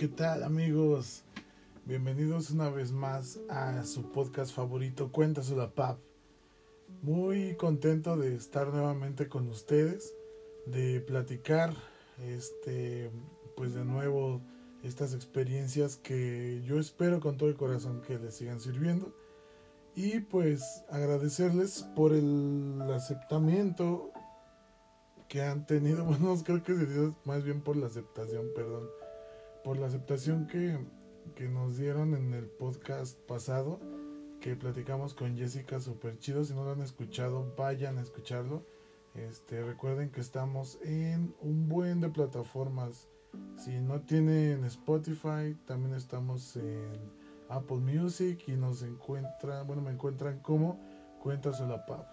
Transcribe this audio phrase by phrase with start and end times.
[0.00, 1.24] ¿qué tal amigos?
[1.84, 5.98] Bienvenidos una vez más a su podcast favorito, Cuéntasela Pap.
[7.02, 10.14] Muy contento de estar nuevamente con ustedes,
[10.64, 11.74] de platicar,
[12.18, 13.10] este,
[13.58, 14.40] pues de nuevo
[14.82, 19.14] estas experiencias que yo espero con todo el corazón que les sigan sirviendo.
[19.94, 24.12] Y pues agradecerles por el aceptamiento
[25.28, 28.88] que han tenido, bueno, creo que más bien por la aceptación, perdón,
[29.64, 30.78] por la aceptación que,
[31.34, 33.80] que nos dieron en el podcast pasado,
[34.40, 38.64] que platicamos con Jessica, super chido, si no lo han escuchado, vayan a escucharlo.
[39.14, 43.08] Este, recuerden que estamos en un buen de plataformas.
[43.56, 47.12] Si no tienen Spotify, también estamos en
[47.48, 50.80] Apple Music y nos encuentran, bueno, me encuentran como
[51.22, 52.06] Cuentas la Pap.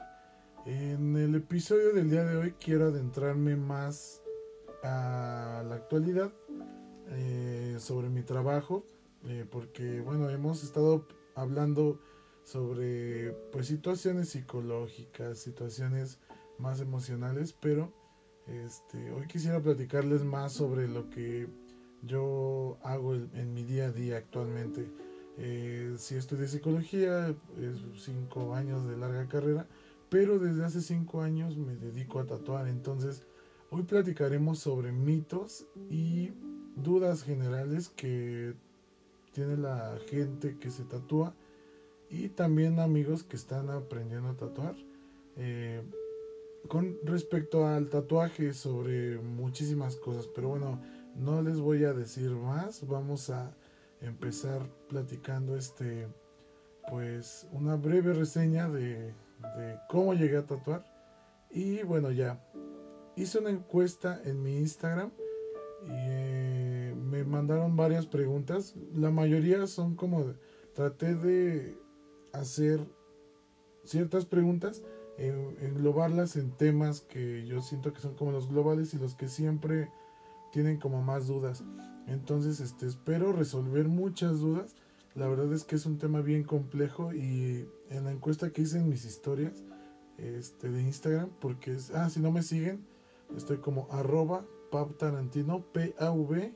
[0.66, 4.22] En el episodio del día de hoy quiero adentrarme más
[4.84, 6.32] a la actualidad
[7.09, 8.86] eh, sobre mi trabajo,
[9.25, 11.99] eh, porque bueno, hemos estado hablando
[12.44, 16.19] sobre pues situaciones psicológicas, situaciones
[16.58, 17.91] más emocionales, pero
[18.47, 21.47] este, hoy quisiera platicarles más sobre lo que
[22.03, 24.89] yo hago en, mi día a día actualmente.
[25.38, 29.67] Eh, si estudié psicología, es cinco años de larga carrera,
[30.09, 32.67] pero desde hace cinco años me dedico a tatuar.
[32.67, 33.23] Entonces,
[33.69, 36.31] hoy platicaremos sobre mitos y
[36.83, 38.53] dudas generales que
[39.33, 41.33] tiene la gente que se tatúa
[42.09, 44.75] y también amigos que están aprendiendo a tatuar.
[45.36, 45.81] Eh,
[46.67, 50.81] con respecto al tatuaje sobre muchísimas cosas, pero bueno,
[51.16, 53.55] no les voy a decir más, vamos a
[54.02, 56.08] empezar platicando este
[56.89, 59.14] pues una breve reseña de
[59.89, 60.86] cómo llegué a tatuar.
[61.50, 62.42] Y bueno, ya
[63.16, 65.11] hice una encuesta en mi Instagram
[65.89, 66.36] eh,
[67.09, 68.76] me mandaron varias preguntas.
[68.93, 70.33] La mayoría son como,
[70.73, 71.77] traté de
[72.33, 72.80] hacer
[73.83, 74.83] ciertas preguntas,
[75.17, 79.89] englobarlas en temas que yo siento que son como los globales y los que siempre
[80.52, 81.64] tienen como más dudas.
[82.08, 84.76] Entonces, este, espero resolver muchas dudas
[85.17, 88.77] la verdad es que es un tema bien complejo y en la encuesta que hice
[88.77, 89.64] en mis historias
[90.20, 92.86] este, de Instagram, porque es, ah, si no me siguen,
[93.36, 94.45] estoy como arroba
[95.72, 96.54] P-A-V,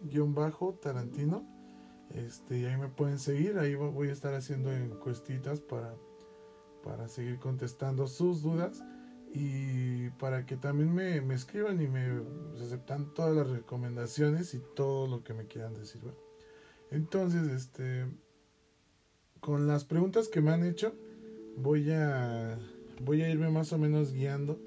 [0.81, 1.45] Tarantino.
[2.09, 5.95] Este, y ahí me pueden seguir, ahí voy a estar haciendo encuestitas para,
[6.83, 8.83] para seguir contestando sus dudas
[9.33, 12.21] y para que también me, me escriban y me
[12.61, 16.01] aceptan todas las recomendaciones y todo lo que me quieran decir.
[16.89, 18.07] Entonces, este,
[19.39, 20.93] con las preguntas que me han hecho,
[21.55, 22.59] voy a
[23.03, 24.59] voy a irme más o menos guiando.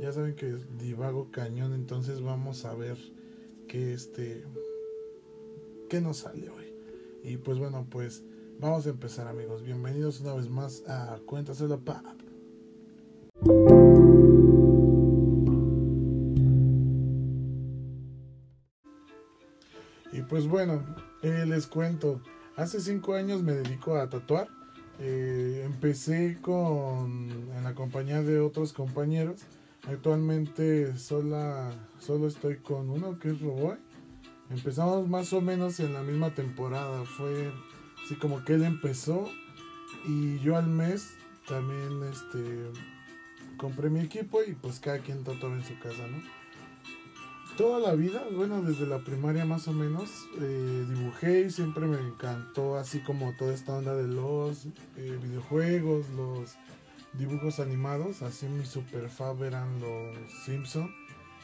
[0.00, 2.96] Ya saben que divago cañón, entonces vamos a ver
[3.66, 4.44] qué este
[5.88, 6.72] qué nos sale hoy.
[7.22, 8.22] Y pues bueno, pues
[8.60, 9.62] vamos a empezar, amigos.
[9.62, 12.04] Bienvenidos una vez más a Cuéntaselo Pap.
[20.12, 20.84] Y pues bueno,
[21.22, 22.20] eh, les cuento
[22.56, 24.48] Hace cinco años me dedico a tatuar.
[24.98, 29.42] Eh, empecé con en la compañía de otros compañeros.
[29.86, 33.76] Actualmente sola, solo estoy con uno que es Roboy.
[34.50, 37.04] Empezamos más o menos en la misma temporada.
[37.04, 37.52] Fue
[38.04, 39.28] así como que él empezó
[40.06, 41.14] y yo al mes
[41.48, 42.70] también este
[43.56, 46.20] compré mi equipo y pues cada quien tatuaba en su casa, ¿no?
[47.56, 50.10] toda la vida, bueno, desde la primaria más o menos,
[50.40, 54.66] eh, dibujé y siempre me encantó así como toda esta onda de los
[54.96, 56.54] eh, videojuegos, los
[57.18, 60.94] dibujos animados, así mi super fab eran los Simpson.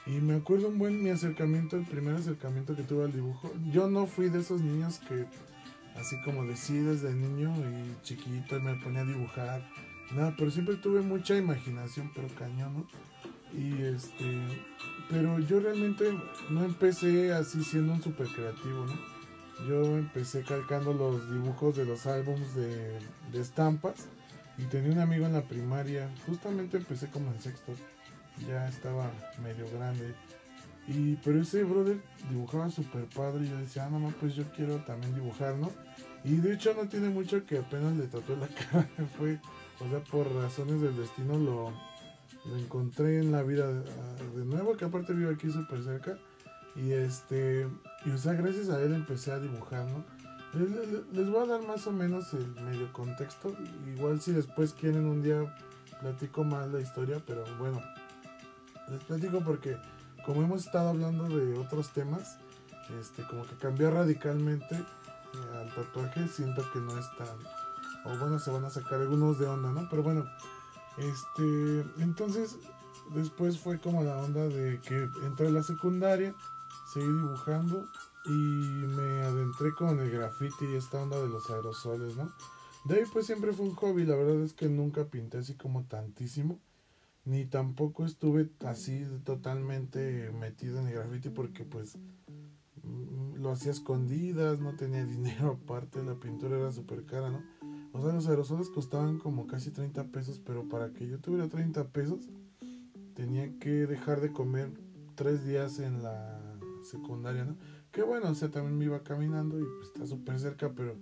[0.06, 3.52] Y me acuerdo un buen mi acercamiento, el primer acercamiento que tuve al dibujo.
[3.72, 5.26] Yo no fui de esos niños que
[5.96, 9.62] así como de desde niño y chiquito me ponía a dibujar.
[10.14, 12.86] Nada, pero siempre tuve mucha imaginación, pero cañón, ¿no?
[13.58, 14.40] Y este,
[15.10, 16.12] pero yo realmente
[16.50, 19.68] no empecé así siendo un super creativo, ¿no?
[19.68, 22.98] Yo empecé calcando los dibujos de los álbums de,
[23.34, 24.08] estampas
[24.62, 27.72] y tenía un amigo en la primaria, justamente empecé como en sexto,
[28.46, 29.10] ya estaba
[29.42, 30.14] medio grande.
[30.86, 32.00] Y pero ese brother
[32.30, 35.70] dibujaba super padre y yo decía, ah, no, no, pues yo quiero también dibujar, ¿no?
[36.24, 38.88] Y de hecho no tiene mucho que apenas le tatué la cara,
[39.18, 39.40] fue,
[39.80, 41.72] o sea, por razones del destino lo,
[42.44, 46.18] lo encontré en la vida de, nuevo, que aparte vivo aquí súper cerca.
[46.76, 47.66] Y este,
[48.06, 50.04] y o sea, gracias a él empecé a dibujar, ¿no?
[50.54, 53.54] Les, voy a dar más o menos el medio contexto.
[53.86, 55.56] Igual si después quieren un día
[56.00, 57.80] platico más la historia, pero bueno,
[58.88, 59.78] les platico porque
[60.26, 62.38] como hemos estado hablando de otros temas,
[63.00, 67.28] este, como que cambió radicalmente eh, al tatuaje, siento que no es tan,
[68.04, 69.88] o bueno, se van a sacar algunos de onda, ¿no?
[69.88, 70.26] Pero bueno,
[70.98, 72.58] este, entonces
[73.14, 76.34] después fue como la onda de que entré a la secundaria,
[76.92, 77.88] seguí dibujando
[78.24, 82.32] y me adentré con el graffiti y esta onda de los aerosoles, ¿no?
[82.84, 85.84] De ahí pues siempre fue un hobby, la verdad es que nunca pinté así como
[85.84, 86.58] tantísimo,
[87.24, 91.96] ni tampoco estuve así totalmente metido en el graffiti porque pues
[92.82, 97.42] mm, lo hacía escondidas, no tenía dinero aparte, la pintura era súper cara, ¿no?
[97.92, 101.88] O sea, los aerosoles costaban como casi 30 pesos, pero para que yo tuviera 30
[101.88, 102.30] pesos
[103.14, 104.70] tenía que dejar de comer
[105.14, 106.40] tres días en la
[106.82, 107.56] secundaria, ¿no?
[107.92, 110.96] Que bueno, o sea, también me iba caminando y pues está súper cerca, pero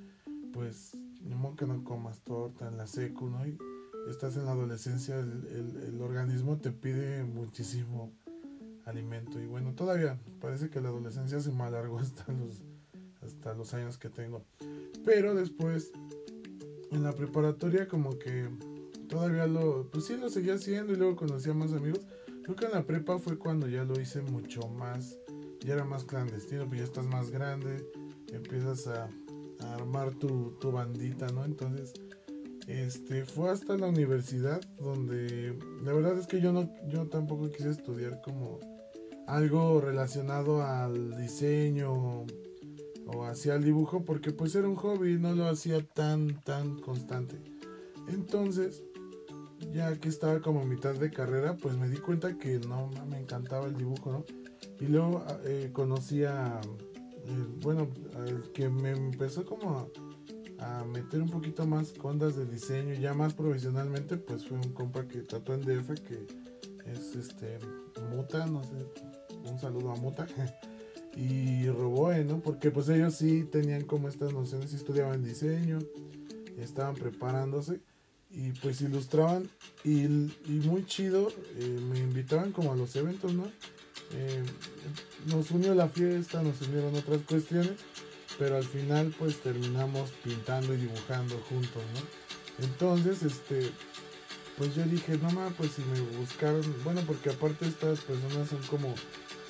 [0.52, 3.46] pues ni modo que no comas torta en la secu, ¿no?
[3.46, 3.56] Y
[4.08, 5.46] estás en la adolescencia, el,
[5.86, 8.12] el, organismo te pide muchísimo
[8.84, 9.40] alimento.
[9.40, 12.62] Y bueno, todavía parece que la adolescencia se me alargó hasta los,
[13.22, 14.44] hasta los años que tengo.
[15.04, 15.92] Pero después,
[16.90, 18.48] en la preparatoria, como que
[19.08, 22.00] todavía lo, pues sí lo seguía haciendo y luego conocía más amigos.
[22.42, 25.16] Creo que en la prepa fue cuando ya lo hice mucho más,
[25.60, 27.84] ya era más clandestino, pues ya estás más grande,
[28.32, 29.08] empiezas a,
[29.74, 31.44] armar tu, tu, bandita, ¿no?
[31.44, 31.92] Entonces,
[32.66, 37.68] este, fue hasta la universidad donde, la verdad es que yo no, yo tampoco quise
[37.68, 38.58] estudiar como
[39.26, 42.24] algo relacionado al diseño
[43.06, 47.36] o hacia el dibujo porque pues era un hobby, no lo hacía tan, tan constante.
[48.08, 48.82] Entonces,
[49.72, 53.66] ya que estaba como mitad de carrera, pues me di cuenta que no me encantaba
[53.66, 54.24] el dibujo, ¿no?
[54.80, 59.90] Y luego eh, conocí a, eh, bueno, al que me empezó como
[60.58, 65.06] a, meter un poquito más condas de diseño, ya más profesionalmente, pues fue un compa
[65.06, 66.26] que trató en DF, que
[66.86, 67.58] es este,
[68.10, 68.74] Muta, no sé,
[69.50, 70.26] un saludo a Muta.
[71.16, 72.40] y Roboe, ¿no?
[72.40, 75.78] Porque pues ellos sí tenían como estas nociones, estudiaban diseño,
[76.58, 77.80] estaban preparándose
[78.30, 79.48] y pues ilustraban
[79.84, 83.44] y, y muy chido, eh, me invitaban como a los eventos, ¿no?
[84.12, 84.42] Eh,
[85.26, 87.74] nos unió la fiesta, nos unieron otras cuestiones,
[88.38, 92.64] pero al final pues terminamos pintando y dibujando juntos, ¿no?
[92.64, 93.70] Entonces, este,
[94.58, 98.62] pues yo dije, no más, pues si me buscaron, bueno, porque aparte estas personas son
[98.68, 98.94] como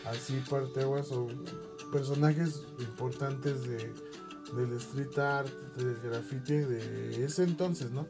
[0.06, 1.28] así parteaguas o
[1.90, 3.92] personajes importantes de,
[4.56, 8.08] del street art, del graffiti de ese entonces, ¿no?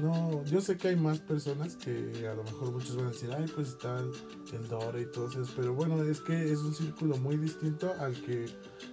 [0.00, 3.30] No, yo sé que hay más personas que a lo mejor muchos van a decir,
[3.36, 7.16] ay, pues está el, Dora y todo eso, pero bueno, es que es un círculo
[7.16, 8.46] muy distinto al que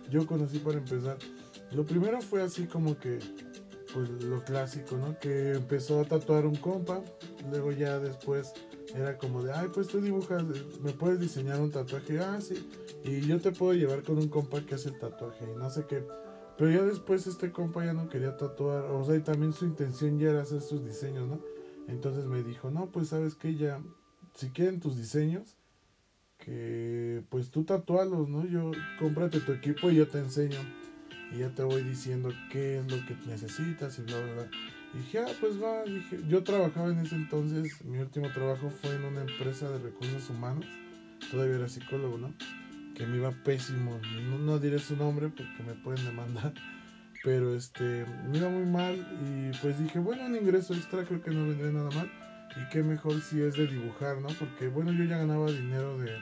[0.09, 1.17] yo conocí para empezar.
[1.71, 3.19] Lo primero fue así como que,
[3.93, 5.17] pues lo clásico, ¿no?
[5.19, 7.01] Que empezó a tatuar un compa,
[7.49, 8.53] luego ya después
[8.95, 10.43] era como de, ay, pues tú dibujas,
[10.81, 12.67] me puedes diseñar un tatuaje, ah, sí,
[13.03, 15.85] y yo te puedo llevar con un compa que hace el tatuaje y no sé
[15.87, 16.03] qué.
[16.61, 20.19] Pero ya después este compa ya no quería tatuar, o sea, y también su intención
[20.19, 21.41] ya era hacer sus diseños, ¿no?
[21.87, 23.81] Entonces me dijo, no, pues sabes que ya,
[24.35, 25.57] si quieren tus diseños,
[26.37, 28.45] que pues tú tatualos, ¿no?
[28.45, 28.69] Yo
[28.99, 30.59] cómprate tu equipo y yo te enseño.
[31.33, 34.49] Y ya te voy diciendo qué es lo que necesitas y bla, bla, bla.
[34.93, 38.93] Y dije, ah, pues va, dije, yo trabajaba en ese entonces, mi último trabajo fue
[38.93, 40.67] en una empresa de recursos humanos,
[41.31, 42.35] todavía era psicólogo, ¿no?
[43.01, 43.99] Que me iba pésimo.
[44.45, 46.53] No, diré su nombre porque me pueden demandar.
[47.23, 51.31] Pero este, me iba muy mal y pues dije, bueno, un ingreso extra creo que
[51.31, 52.11] no vendría nada mal.
[52.55, 54.27] Y qué mejor si es de dibujar, ¿no?
[54.27, 56.15] Porque bueno, yo ya ganaba dinero de,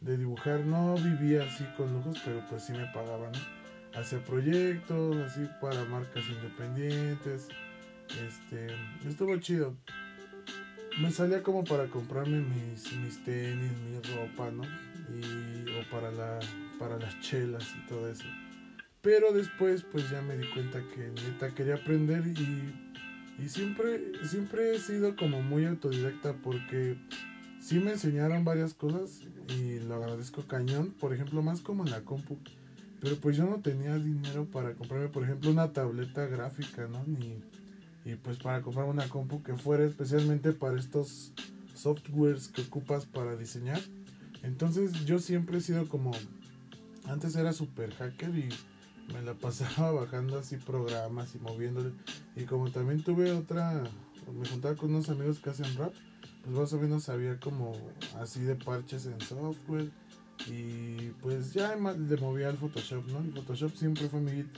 [0.00, 0.60] de dibujar.
[0.60, 3.98] No vivía así con lujos, pero pues sí me pagaban, ¿no?
[3.98, 7.48] Hacía proyectos, así para marcas independientes.
[8.26, 8.66] Este,
[9.08, 9.76] estuvo chido.
[11.00, 14.64] Me salía como para comprarme mis, mis tenis, mi ropa, ¿no?
[15.08, 16.40] O para, la,
[16.78, 18.24] para las chelas y todo eso.
[19.00, 24.74] Pero después pues ya me di cuenta que neta quería aprender y, y siempre, siempre
[24.74, 26.96] he sido como muy autodidacta porque
[27.60, 32.02] sí me enseñaron varias cosas y lo agradezco cañón, por ejemplo más como en la
[32.02, 32.38] compu.
[33.00, 37.02] Pero pues yo no tenía dinero para comprarme, por ejemplo, una tableta gráfica, ¿no?
[37.04, 37.42] Ni,
[38.04, 41.32] y pues para comprar una compu que fuera especialmente para estos
[41.74, 43.80] softwares que ocupas para diseñar.
[44.42, 46.12] Entonces yo siempre he sido como,
[47.04, 48.48] antes era super hacker y
[49.12, 51.92] me la pasaba bajando así programas y moviéndole.
[52.36, 53.82] Y como también tuve otra,
[54.32, 55.92] me juntaba con unos amigos que hacen rap,
[56.42, 57.72] pues más o menos sabía como
[58.20, 59.90] así de parches en software.
[60.48, 63.18] Y pues ya le movía al Photoshop, ¿no?
[63.18, 64.48] El Photoshop siempre fue mi hit.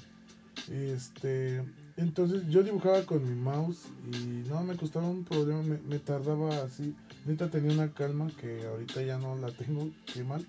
[0.71, 1.63] Este,
[1.97, 6.95] entonces yo dibujaba con mi mouse y no me costaba un problema, me, tardaba así.
[7.25, 10.47] Neta tenía una calma que ahorita ya no la tengo, qué mal,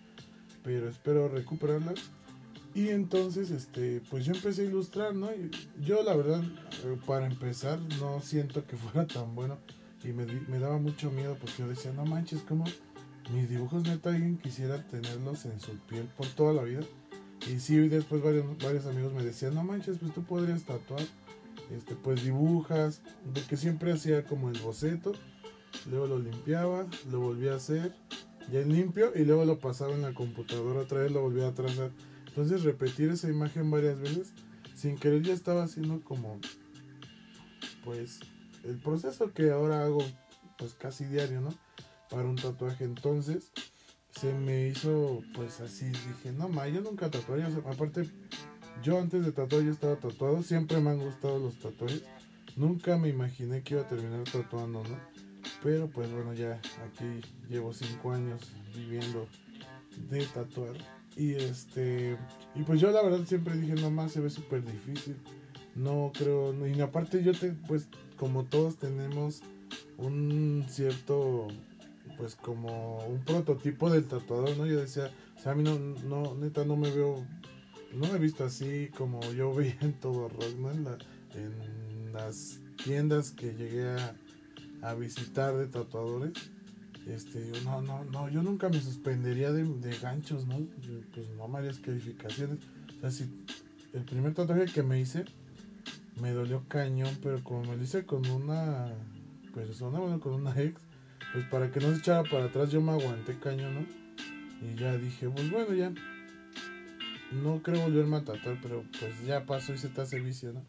[0.63, 1.93] pero espero recuperarla.
[2.73, 5.29] Y entonces, este, pues yo empecé a ilustrar, ¿no?
[5.81, 6.43] Yo la verdad,
[6.83, 9.57] eh, para empezar, no siento que fuera tan bueno.
[10.03, 12.65] Y me, me daba mucho miedo porque yo decía, no manches, como
[13.31, 16.81] mis dibujos neta alguien quisiera tenerlos en su piel por toda la vida.
[17.47, 21.01] Y sí, después varios, varios amigos me decían, no manches, pues tú podrías tatuar.
[21.71, 23.01] Este, pues dibujas,
[23.33, 25.13] porque siempre hacía como el boceto,
[25.89, 27.95] luego lo limpiaba, lo volvía a hacer,
[28.51, 31.91] ya limpio, y luego lo pasaba en la computadora otra vez, lo volvía a trazar.
[32.27, 34.33] Entonces repetir esa imagen varias veces,
[34.75, 36.39] sin querer ya estaba haciendo como,
[37.83, 38.19] pues,
[38.63, 39.99] el proceso que ahora hago,
[40.57, 41.53] pues casi diario, ¿no?
[42.09, 42.83] Para un tatuaje.
[42.83, 43.51] Entonces,
[44.11, 47.47] se me hizo, pues así, dije, no, ma, yo nunca tatuaría.
[47.47, 48.09] aparte,
[48.85, 52.03] yo antes de tatuar yo estaba tatuado, siempre me han gustado los tatuajes.
[52.55, 54.99] Nunca me imaginé que iba a terminar tatuando, ¿no?
[55.63, 59.27] Pero pues bueno, ya aquí llevo cinco años viviendo
[60.09, 60.75] de tatuar.
[61.17, 62.15] Y este,
[62.53, 65.15] y pues yo la verdad siempre dije, no más se ve súper difícil.
[65.73, 67.87] No creo, y aparte yo te, pues
[68.17, 69.41] como todos tenemos
[69.97, 71.47] un cierto,
[72.17, 74.67] pues como un prototipo del tatuador, ¿no?
[74.67, 77.25] Yo decía, o sea, a mí no, no, neta no me veo,
[77.95, 80.71] no he visto así como yo veía en todo rock, ¿no?
[80.71, 80.85] En,
[82.13, 83.89] las tiendas que llegué
[84.81, 86.31] a, visitar de tatuadores
[87.07, 90.59] este, no, no, no, yo nunca me suspendería de, ganchos, ¿no?
[91.13, 92.59] Pues no me calificaciones.
[92.97, 93.45] O sea, si
[93.93, 95.25] el primer tatuaje que me hice
[96.21, 98.93] me dolió cañón, pero como me lo hice con una
[99.53, 100.81] persona, bueno, con una ex,
[101.33, 103.85] pues para que no se echara para atrás yo me aguanté cañón, ¿no?
[104.61, 105.93] Y ya dije, pues bueno, ya
[107.31, 110.65] no creo volverme a tatuar, pero pues ya pasó y se te hace vicio, ¿no?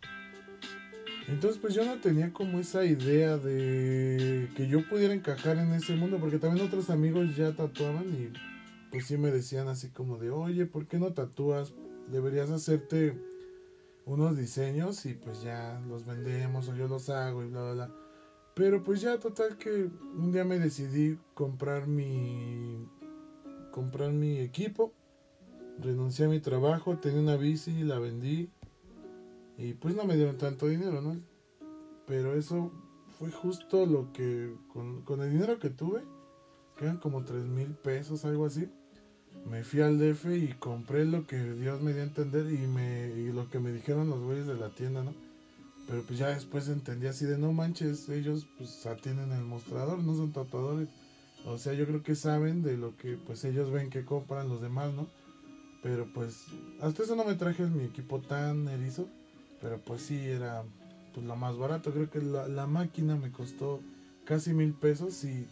[1.28, 5.96] Entonces pues yo no tenía como esa idea de que yo pudiera encajar en ese
[5.96, 8.32] mundo, porque también otros amigos ya tatuaban y
[8.90, 11.74] pues sí me decían así como de, oye, ¿por qué no tatúas?
[12.10, 13.20] Deberías hacerte
[14.04, 17.94] unos diseños y pues ya los vendemos o yo los hago y bla, bla, bla.
[18.54, 22.88] Pero pues ya total que un día me decidí comprar mi
[23.72, 24.94] comprar mi equipo,
[25.80, 28.50] renuncié a mi trabajo, tenía una bici, la vendí
[29.58, 31.16] y pues no me dieron tanto dinero, ¿no?
[32.06, 32.70] Pero eso
[33.18, 36.02] fue justo lo que, con, el dinero que tuve,
[36.76, 38.68] que eran como 3 mil pesos, algo así,
[39.50, 43.08] me fui al DF y compré lo que Dios me dio a entender y, me,
[43.16, 45.14] y lo que me dijeron los güeyes de la tienda, ¿no?
[45.88, 50.16] Pero pues ya después entendí así de no manches, ellos pues atienden el mostrador, no
[50.16, 50.88] son tatuadores.
[51.44, 54.60] O sea, yo creo que saben de lo que pues ellos ven que compran los
[54.60, 55.06] demás, ¿no?
[55.82, 56.46] Pero pues
[56.80, 59.08] hasta eso no me traje mi equipo tan erizo.
[59.60, 60.62] Pero pues sí, era
[61.14, 61.92] pues lo más barato.
[61.92, 63.80] Creo que la, máquina me costó
[64.24, 65.48] casi mil pesos y,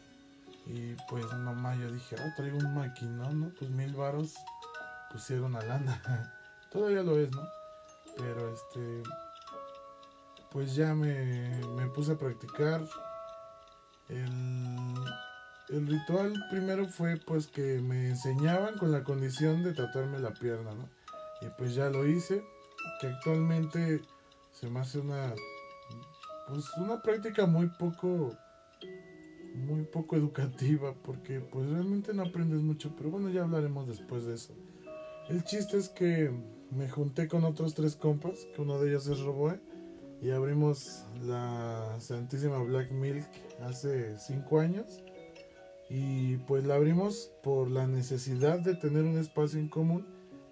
[0.67, 3.49] y pues nomás yo dije, ah, traigo un maquinón, ¿no?
[3.59, 4.35] Pues mil varos
[5.13, 6.35] pusieron una lana.
[6.73, 7.43] Todavía lo es, ¿no?
[8.17, 9.03] Pero este,
[10.51, 12.85] pues ya me, me puse a practicar.
[14.09, 14.29] El,
[15.75, 20.73] el ritual primero fue pues que me enseñaban con la condición de tatuarme la pierna,
[20.73, 20.89] ¿no?
[21.43, 22.45] Y pues ya lo hice
[23.01, 24.01] que actualmente
[24.53, 25.35] se me hace una
[26.49, 28.37] pues una práctica muy poco
[29.55, 34.35] muy poco educativa porque pues realmente no aprendes mucho pero bueno ya hablaremos después de
[34.35, 34.55] eso
[35.29, 36.31] el chiste es que
[36.71, 39.59] me junté con otros tres compas que uno de ellos es Roboe
[40.21, 43.27] y abrimos la Santísima Black Milk
[43.63, 45.03] hace cinco años
[45.97, 50.05] y pues la abrimos por la necesidad de tener un espacio en común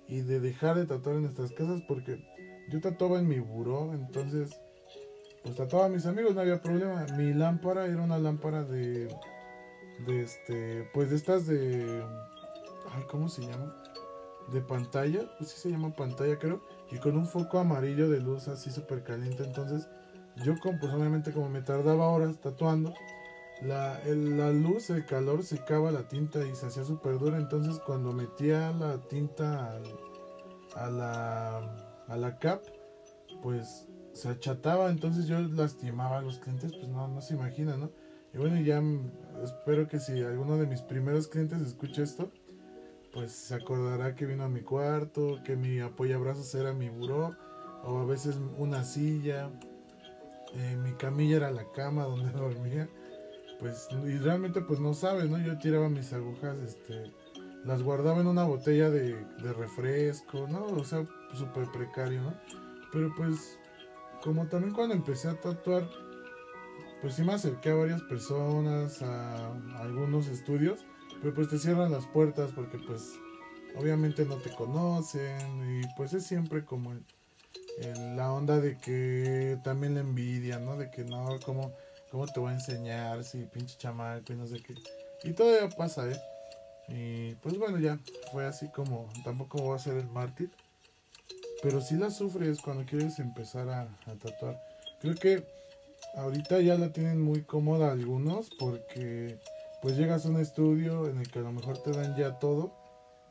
[0.07, 2.25] y de dejar de tatuar en nuestras casas porque
[2.71, 4.57] yo tatuaba en mi buró, entonces
[5.43, 7.07] pues tatuaba a mis amigos, no había problema.
[7.19, 9.09] Mi lámpara era una lámpara de
[10.07, 12.05] de este, pues de estas de
[12.93, 13.75] ay, ¿cómo se llama?
[14.53, 18.47] De pantalla, pues sí se llama pantalla, creo, y con un foco amarillo de luz
[18.47, 19.89] así súper caliente, entonces
[20.45, 20.79] yo como
[21.35, 22.95] como me tardaba horas tatuando,
[23.61, 27.39] la, la luz, el calor secaba la tinta y se hacía súper dura.
[27.39, 29.81] Entonces cuando metía la tinta
[30.75, 31.59] a la,
[32.09, 32.63] a la cap,
[33.43, 34.91] pues se achataba.
[34.91, 37.91] Entonces yo lastimaba a los clientes, pues no, no se imagina, ¿no?
[38.35, 38.83] Y bueno, ya
[39.43, 42.31] espero que si alguno de mis primeros clientes escucha esto,
[43.13, 47.37] pues se acordará que vino a mi cuarto, que mi apoyabrazos era mi buró,
[47.85, 49.51] o a veces una silla,
[50.55, 52.89] eh, mi camilla era la cama donde dormía
[53.63, 55.39] pues, y realmente pues no sabes, ¿no?
[55.39, 57.13] Yo tiraba mis agujas, este,
[57.65, 59.17] las guardaba en una botella de,
[59.57, 60.65] refresco, ¿no?
[60.65, 62.35] O sea, súper precario, ¿no?
[62.91, 63.61] Pero pues,
[64.21, 65.89] como también cuando empecé a tatuar,
[67.01, 70.85] pues sí me acerqué a varias personas, a, algunos estudios,
[71.21, 73.13] pero pues te cierran las puertas porque pues
[73.77, 76.95] obviamente no te conocen y pues es siempre como
[78.17, 80.77] la onda de que también la envidia, ¿no?
[80.77, 81.73] De que no, ¿cómo,
[82.13, 84.75] cómo te voy a enseñar si pinche chamaco y no sé qué.
[85.25, 86.21] Y todavía pasa, ¿eh?
[86.89, 87.99] Y pues bueno, ya
[88.31, 90.51] fue así como, tampoco voy a ser el mártir.
[91.63, 94.61] Pero si la sufres cuando quieres empezar a, a tatuar.
[95.01, 95.47] Creo que
[96.17, 99.39] ahorita ya la tienen muy cómoda algunos porque
[99.81, 102.77] pues llegas a un estudio en el que a lo mejor te dan ya todo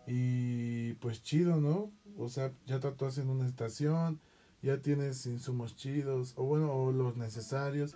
[0.07, 1.91] y pues chido, ¿no?
[2.17, 4.19] O sea, ya tatuas en una estación,
[4.63, 7.95] ya tienes insumos chidos o bueno, o los necesarios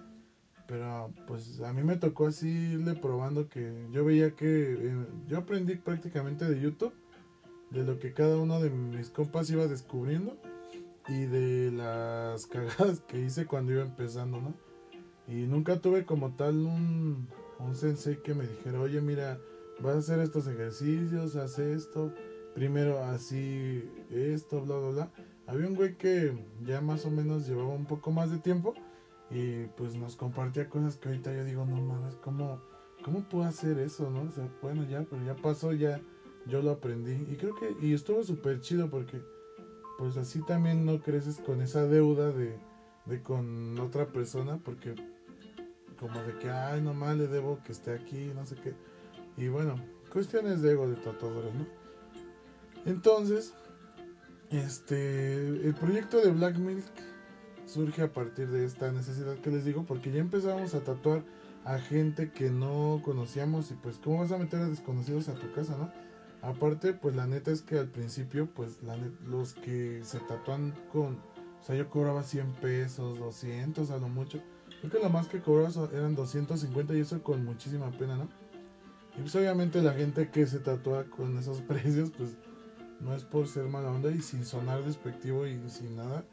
[0.68, 5.38] pero pues a mí me tocó así irle probando que yo veía que eh, yo
[5.38, 6.94] aprendí prácticamente de YouTube,
[7.70, 10.38] de lo que cada uno de mis compas iba descubriendo
[11.08, 14.54] y de las cagadas que hice cuando iba empezando, ¿no?
[15.28, 17.28] Y nunca tuve como tal un,
[17.60, 19.40] un sensei que me dijera, oye, mira,
[19.80, 22.14] vas a hacer estos ejercicios, haz esto,
[22.54, 25.12] primero así, esto, bla, bla, bla.
[25.48, 28.74] Había un güey que ya más o menos llevaba un poco más de tiempo
[29.30, 32.62] y pues nos compartía cosas que ahorita yo digo, no mames, ¿cómo,
[33.04, 34.24] ¿cómo puedo hacer eso, no?
[34.24, 36.00] O sea, bueno, ya, pero ya pasó, ya
[36.46, 37.14] yo lo aprendí.
[37.32, 39.22] Y creo que, y estuvo súper chido porque
[39.98, 42.60] pues así también no creces con esa deuda de,
[43.24, 44.96] con otra persona porque
[46.00, 48.74] como de que, ay, nomás le debo que esté aquí, no sé qué.
[49.38, 49.76] Y bueno,
[50.12, 51.66] cuestiones de ego de tatuadores, ¿no?
[52.86, 53.54] Entonces,
[54.52, 56.86] este, el proyecto de Black Milk
[57.66, 61.24] surge a partir de esta necesidad que les digo, porque ya empezamos a tatuar
[61.64, 65.52] a gente que no conocíamos y pues cómo vas a meter a desconocidos a tu
[65.52, 65.92] casa, ¿no?
[66.42, 68.96] Aparte, pues la neta es que al principio, pues la
[69.26, 74.40] los que se tatúan con, o sea, yo cobraba 100 pesos, 200 a lo mucho.
[74.80, 78.30] Creo que lo más que cobraba eran 250 y eso con muchísima pena, ¿no?
[79.18, 82.38] Y pues obviamente la gente que se tatúa con esos precios, pues
[83.00, 86.26] no es por ser mala onda y sin sonar despectivo y sin nada,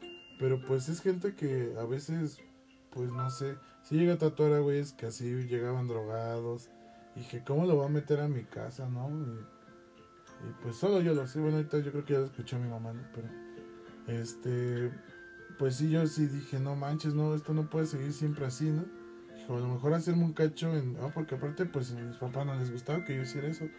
[0.43, 2.37] pero pues es gente que a veces,
[2.91, 6.67] pues no sé, si llega a tatuar a güeyes que así llegaban drogados.
[7.15, 9.09] Y dije, ¿cómo lo voy a meter a mi casa, no?
[9.09, 11.39] Y, pues solo yo lo sé.
[11.39, 13.03] Bueno, ahorita yo creo que ya lo escuchó mi mamá, ¿no?
[13.15, 13.29] Pero,
[14.19, 14.91] este,
[15.57, 18.83] pues sí, yo sí dije, no manches, no, esto no puede seguir siempre así, ¿no?
[19.37, 20.97] Dijo, a lo mejor hacerme un cacho en.
[21.01, 23.69] Ah, porque aparte, pues a mis papás no les gustaba que yo hiciera eso.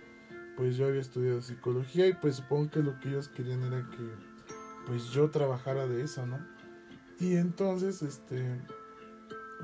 [0.57, 4.35] Pues yo había estudiado psicología y pues supongo que lo que ellos querían era que
[4.87, 6.54] pues yo trabajara de eso, ¿no?
[7.21, 8.61] Y entonces, este,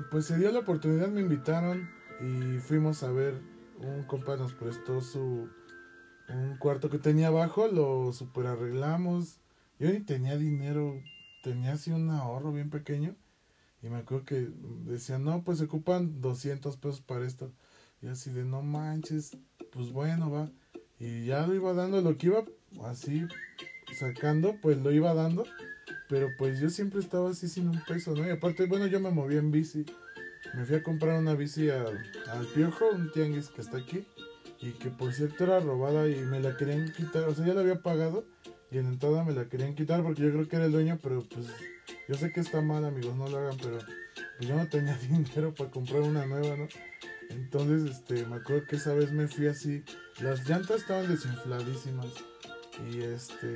[0.09, 1.89] pues se dio la oportunidad, me invitaron
[2.21, 3.39] y fuimos a ver,
[3.79, 5.49] un compa nos prestó su,
[6.29, 9.39] un cuarto que tenía abajo, lo super arreglamos,
[9.79, 11.01] yo ni tenía dinero,
[11.43, 13.15] tenía así un ahorro bien pequeño,
[13.81, 14.49] y me acuerdo que
[14.85, 17.51] decían, no, pues se ocupan 200 pesos para esto,
[18.01, 19.37] y así de, no manches,
[19.71, 20.49] pues bueno, va,
[20.99, 22.45] y ya lo iba dando, lo que iba
[22.83, 23.27] así
[23.97, 25.45] sacando, pues lo iba dando.
[26.11, 28.27] Pero pues yo siempre estaba así sin un peso, ¿no?
[28.27, 29.85] Y aparte, bueno, yo me movía en bici.
[30.53, 32.03] Me fui a comprar una bici al,
[32.53, 34.05] Piojo, un tianguis que está aquí.
[34.59, 37.23] Y que por cierto era robada y me la querían quitar.
[37.29, 38.25] O sea, ya la había pagado
[38.69, 41.23] y en entrada me la querían quitar porque yo creo que era el dueño, pero
[41.33, 41.47] pues
[42.09, 43.77] yo sé que está mal, amigos, no lo hagan, pero
[44.37, 46.67] pues yo no tenía dinero para comprar una nueva, ¿no?
[47.29, 49.85] Entonces, este, me acuerdo que esa vez me fui así.
[50.19, 52.30] Las llantas estaban desinfladísimas.
[52.79, 53.53] Y este,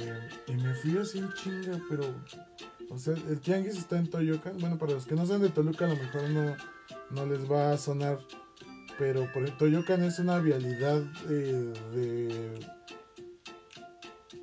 [0.48, 2.04] y me fui así chinga, pero,
[2.90, 4.52] o sea, el tianguis está en Toyoka.
[4.60, 6.56] Bueno, para los que no sean de Toluca, a lo mejor no,
[7.12, 8.20] no les va a sonar,
[9.00, 12.60] pero por Toyocan es una vialidad eh, de.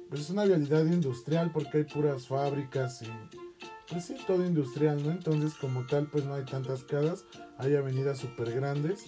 [0.08, 3.08] Pues es una vialidad industrial porque hay puras fábricas y.
[3.90, 5.10] Pues sí, todo industrial, ¿no?
[5.10, 7.26] Entonces, como tal, pues no hay tantas casas.
[7.58, 9.04] Hay avenidas súper grandes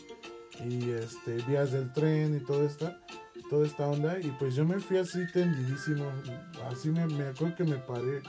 [0.63, 2.95] y este, vías del tren y todo esto
[3.49, 6.11] toda esta onda y pues yo me fui así tendidísimo,
[6.71, 8.23] así me, me acuerdo que me paré,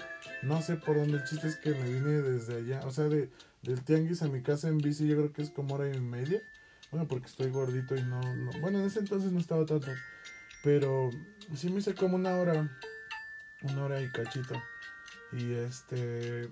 [0.44, 3.30] no sé por dónde, el chiste es que me vine desde allá, o sea, de,
[3.62, 6.42] del tianguis a mi casa en bici yo creo que es como hora y media,
[6.92, 9.88] bueno, porque estoy gordito y no, no bueno, en ese entonces no estaba tanto,
[10.64, 11.10] pero
[11.56, 12.70] sí me hice como una hora,
[13.64, 14.62] una hora y cachito,
[15.32, 16.50] y este,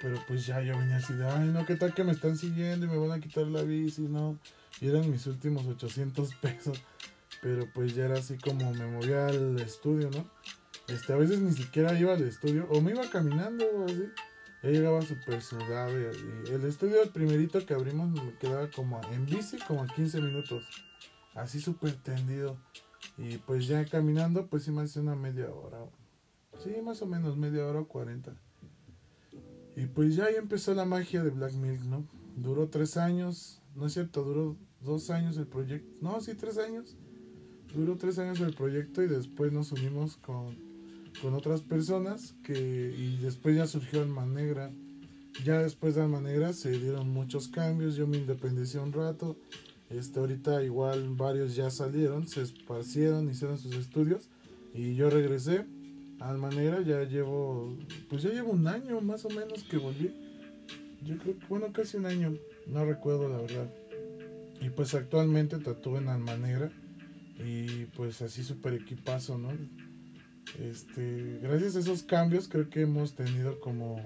[0.00, 2.86] pero pues ya yo venía así de, ay no, qué tal que me están siguiendo
[2.86, 4.38] y me van a quitar la bici, no,
[4.80, 6.82] y eran mis últimos 800 pesos
[7.42, 10.30] pero pues ya era así como me movía al estudio, ¿no?
[10.86, 14.04] Este, a veces ni siquiera iba al estudio, o me iba caminando, o así.
[14.62, 15.90] Ya llegaba súper sudado.
[16.00, 20.20] Y, el estudio, el primerito que abrimos, me quedaba como en bici, como a 15
[20.20, 20.64] minutos.
[21.34, 22.56] Así súper tendido.
[23.18, 25.84] Y pues ya caminando, pues sí me hace una media hora.
[26.62, 28.36] Sí, más o menos media hora o 40.
[29.74, 32.06] Y pues ya ahí empezó la magia de Black Milk, ¿no?
[32.36, 35.90] Duró tres años, no es cierto, duró dos años el proyecto.
[36.00, 36.96] No, sí, tres años.
[37.74, 40.56] Duró tres años el proyecto y después nos unimos con,
[41.20, 44.70] con otras personas que, y después ya surgió Alma Negra.
[45.44, 49.36] Ya después de Alma Negra se dieron muchos cambios, yo me independicé un rato.
[49.90, 54.28] Este, ahorita igual varios ya salieron, se esparcieron, hicieron sus estudios
[54.74, 55.66] y yo regresé
[56.18, 57.76] a Alma Negra, ya llevo,
[58.08, 60.14] pues ya llevo un año más o menos que volví.
[61.04, 62.34] Yo creo bueno, casi un año,
[62.66, 63.70] no recuerdo la verdad.
[64.60, 66.70] Y pues actualmente tatúo en Alma Negra
[67.44, 69.50] y pues así súper equipazo, ¿no?
[70.58, 74.00] Este, gracias a esos cambios creo que hemos tenido como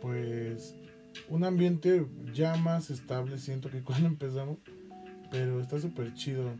[0.00, 0.74] pues
[1.28, 4.58] un ambiente ya más estable, siento que cuando empezamos,
[5.30, 6.50] pero está súper chido.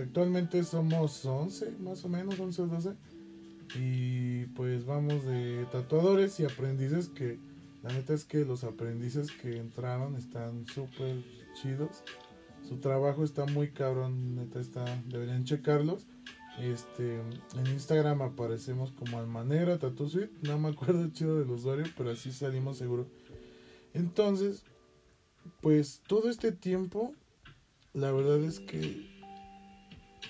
[0.00, 2.90] Actualmente somos 11, más o menos, 11 o 12.
[3.76, 7.38] Y pues vamos de tatuadores y aprendices que
[7.82, 11.22] la neta es que los aprendices que entraron están súper
[11.54, 12.02] chidos.
[12.68, 16.06] Su trabajo está muy cabrón, neta está, deberían checarlos.
[16.58, 22.10] Este, en Instagram aparecemos como Almanera Tattoo Suite, no me acuerdo chido del usuario, pero
[22.10, 23.08] así salimos seguro.
[23.94, 24.64] Entonces,
[25.60, 27.14] pues todo este tiempo,
[27.92, 29.10] la verdad es que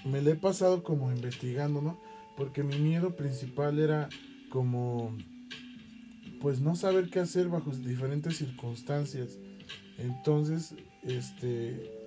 [0.05, 2.01] me le he pasado como investigando, ¿no?
[2.37, 4.09] Porque mi miedo principal era
[4.51, 5.17] como,
[6.41, 9.39] pues no saber qué hacer bajo diferentes circunstancias.
[9.99, 12.00] Entonces, este,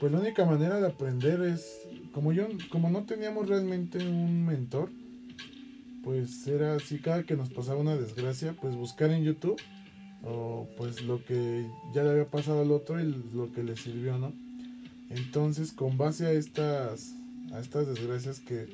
[0.00, 1.80] pues la única manera de aprender es,
[2.12, 4.90] como yo, como no teníamos realmente un mentor,
[6.02, 9.60] pues era así, cada que nos pasaba una desgracia, pues buscar en YouTube
[10.24, 14.18] o pues lo que ya le había pasado al otro y lo que le sirvió,
[14.18, 14.32] ¿no?
[15.10, 17.14] Entonces, con base a estas,
[17.52, 18.66] a estas desgracias que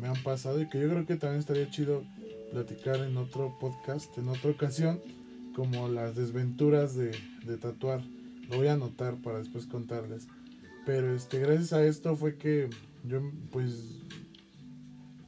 [0.00, 2.02] me han pasado y que yo creo que también estaría chido
[2.50, 5.00] platicar en otro podcast, en otra ocasión,
[5.54, 7.12] como las desventuras de,
[7.44, 8.02] de tatuar.
[8.48, 10.26] Lo voy a anotar para después contarles.
[10.84, 12.68] Pero este, gracias a esto fue que
[13.04, 14.00] yo, pues,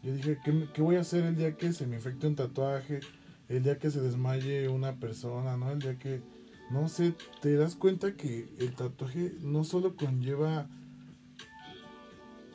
[0.03, 3.01] yo dije, ¿qué, ¿qué, voy a hacer el día que se me infecte un tatuaje?
[3.49, 5.71] El día que se desmaye una persona, ¿no?
[5.71, 6.23] El día que,
[6.71, 10.67] no sé, te das cuenta que el tatuaje no solo conlleva,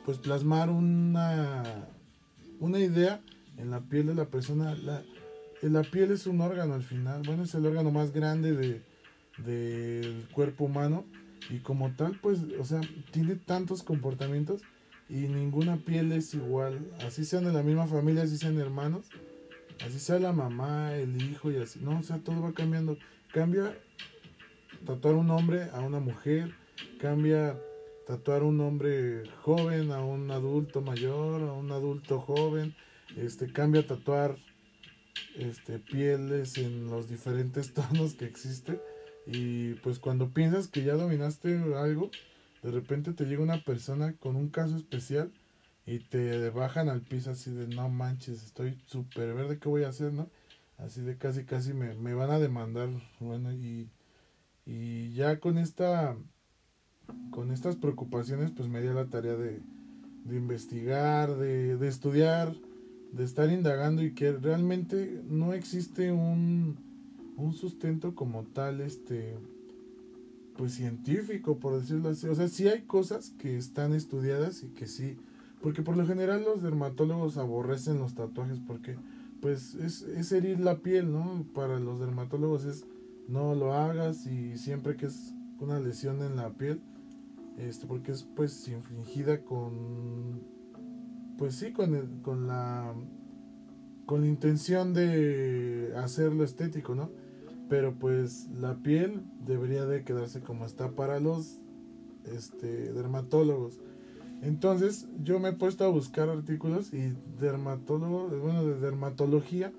[0.04, 1.88] pues, plasmar una,
[2.58, 3.22] una idea
[3.56, 4.74] en la piel de la persona.
[4.74, 5.02] La,
[5.62, 8.82] la piel es un órgano al final, bueno, es el órgano más grande de,
[9.38, 11.06] del cuerpo humano
[11.48, 12.80] y como tal, pues, o sea,
[13.12, 14.62] tiene tantos comportamientos
[15.08, 16.90] y ninguna piel es igual.
[17.06, 19.06] Así sean de la misma familia, así sean hermanos,
[19.84, 21.80] así sea la mamá, el hijo y así.
[21.80, 22.98] No, o sea, todo va cambiando.
[23.32, 23.76] Cambia
[24.84, 26.54] tatuar un hombre a una mujer,
[27.00, 27.58] cambia
[28.06, 32.74] tatuar un hombre joven a un adulto mayor, a un adulto joven,
[33.16, 34.36] este cambia tatuar
[35.36, 38.80] este pieles en los diferentes tonos que existen
[39.32, 42.10] y pues cuando piensas que ya dominaste algo,
[42.62, 45.30] de repente te llega una persona con un caso especial
[45.86, 49.88] y te bajan al piso así de no manches, estoy súper verde, ¿qué voy a
[49.88, 50.28] hacer, no?
[50.78, 52.88] Así de casi casi me, me van a demandar,
[53.20, 53.88] bueno, y,
[54.66, 56.16] y ya con esta
[57.30, 59.60] con estas preocupaciones pues me dio la tarea de,
[60.24, 62.54] de investigar, de, de estudiar,
[63.12, 66.89] de estar indagando y que realmente no existe un
[67.40, 69.36] un sustento como tal, este,
[70.56, 72.28] pues científico, por decirlo así.
[72.28, 75.16] O sea, sí hay cosas que están estudiadas y que sí,
[75.62, 78.96] porque por lo general los dermatólogos aborrecen los tatuajes porque,
[79.40, 81.46] pues, es, es herir la piel, ¿no?
[81.54, 82.84] Para los dermatólogos es
[83.28, 86.80] no lo hagas y siempre que es una lesión en la piel,
[87.58, 90.40] este, porque es pues infligida con,
[91.38, 92.94] pues sí, con, el, con la
[94.10, 97.10] con la intención de hacerlo estético, ¿no?
[97.70, 101.60] Pero pues la piel debería de quedarse como está para los
[102.24, 103.78] este, dermatólogos.
[104.42, 109.72] Entonces yo me he puesto a buscar artículos y dermatólogos, bueno, de dermatología.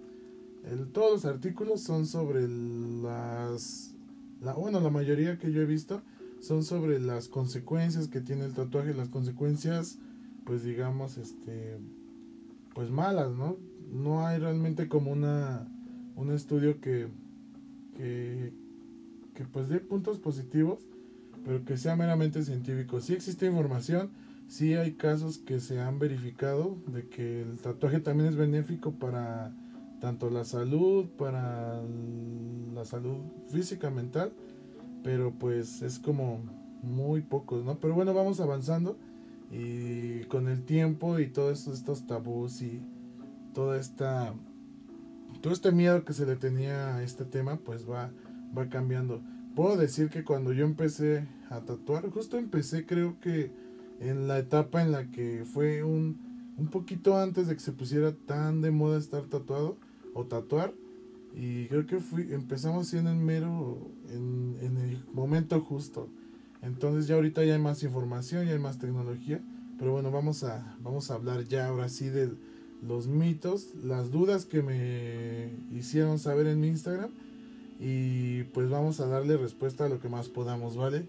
[0.64, 3.94] El, todos los artículos son sobre las,
[4.40, 6.02] la, bueno, la mayoría que yo he visto
[6.40, 9.98] son sobre las consecuencias que tiene el tatuaje, las consecuencias,
[10.46, 11.78] pues digamos, este,
[12.74, 13.58] pues malas, ¿no?
[13.92, 15.68] No hay realmente como una,
[16.16, 17.10] un estudio que
[17.98, 18.54] que,
[19.34, 20.88] que pues dé puntos positivos,
[21.46, 23.00] pero que sea meramente científico.
[23.02, 24.12] Si existe información,
[24.48, 29.54] si hay casos que se han verificado de que el tatuaje también es benéfico para
[30.02, 31.82] tanto la salud, para
[32.74, 33.18] la salud
[33.50, 34.34] física, mental,
[35.04, 36.42] pero pues es como
[36.82, 37.80] muy pocos, ¿no?
[37.80, 38.98] Pero bueno, vamos avanzando
[39.52, 42.82] y con el tiempo y todos estos tabús y
[43.54, 44.34] toda esta
[45.42, 48.12] todo este miedo que se le tenía a este tema, pues va,
[48.58, 49.22] va cambiando.
[49.56, 53.52] Puedo decir que cuando yo empecé a tatuar, justo empecé creo que
[54.00, 56.18] en la etapa en la que fue un,
[56.58, 59.78] un poquito antes de que se pusiera tan de moda estar tatuado
[60.14, 60.74] o tatuar.
[61.34, 66.10] Y creo que fui, empezamos siendo en mero, en, en el momento justo.
[66.62, 69.42] Entonces ya ahorita ya hay más información, ya hay más tecnología.
[69.78, 72.32] Pero bueno, vamos a, vamos a hablar ya ahora sí de
[72.82, 77.12] los mitos, las dudas que me hicieron saber en mi Instagram.
[77.80, 81.06] Y pues vamos a darle respuesta a lo que más podamos, ¿vale?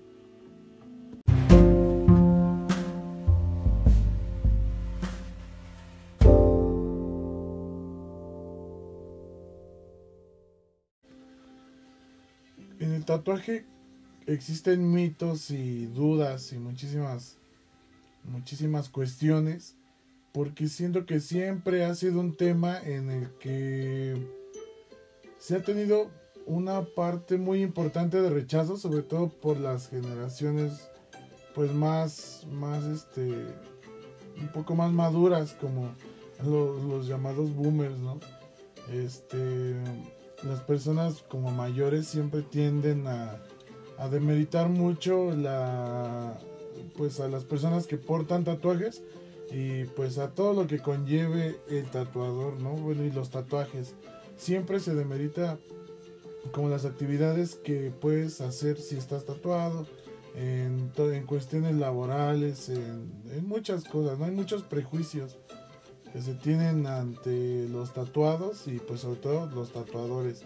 [12.79, 13.67] En el tatuaje
[14.27, 17.37] existen mitos y dudas y muchísimas
[18.25, 19.77] muchísimas cuestiones
[20.33, 24.17] porque siento que siempre ha sido un tema en el que
[25.39, 26.11] se ha tenido
[26.47, 30.89] una parte muy importante de rechazo, sobre todo por las generaciones
[31.55, 33.31] pues más más este
[34.41, 35.95] un poco más maduras como
[36.43, 38.19] los, llamados boomers, ¿no?
[38.91, 39.75] Este
[40.43, 43.39] las personas como mayores siempre tienden a,
[43.99, 46.39] a demeritar mucho la
[46.97, 49.03] pues a las personas que portan tatuajes
[49.53, 52.71] y pues a todo lo que conlleve el tatuador, ¿no?
[52.71, 53.95] Bueno, y los tatuajes.
[54.37, 55.59] Siempre se demerita
[56.53, 59.87] como las actividades que puedes hacer si estás tatuado,
[60.35, 64.25] en, en cuestiones laborales, en, en muchas cosas, ¿no?
[64.25, 65.37] Hay muchos prejuicios
[66.13, 70.45] que se tienen ante los tatuados y pues sobre todo los tatuadores.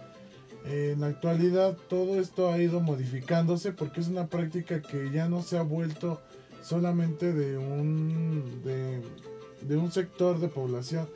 [0.64, 5.42] En la actualidad todo esto ha ido modificándose porque es una práctica que ya no
[5.42, 6.21] se ha vuelto
[6.67, 11.09] solamente de un, de, un sector de población.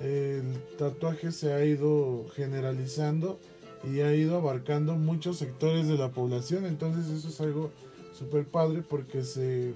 [0.00, 0.44] El
[0.78, 3.38] tatuaje se ha ido generalizando
[3.84, 6.64] y ha ido abarcando muchos sectores de la población.
[6.64, 7.70] Entonces eso es algo
[8.12, 9.74] súper padre porque se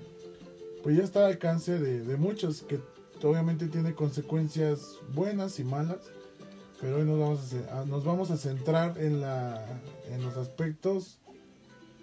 [0.82, 2.80] pues ya está al alcance de, de muchos que
[3.22, 5.98] obviamente tiene consecuencias buenas y malas
[6.80, 9.66] pero hoy nos vamos a, nos vamos a centrar en, la,
[10.10, 11.18] en los aspectos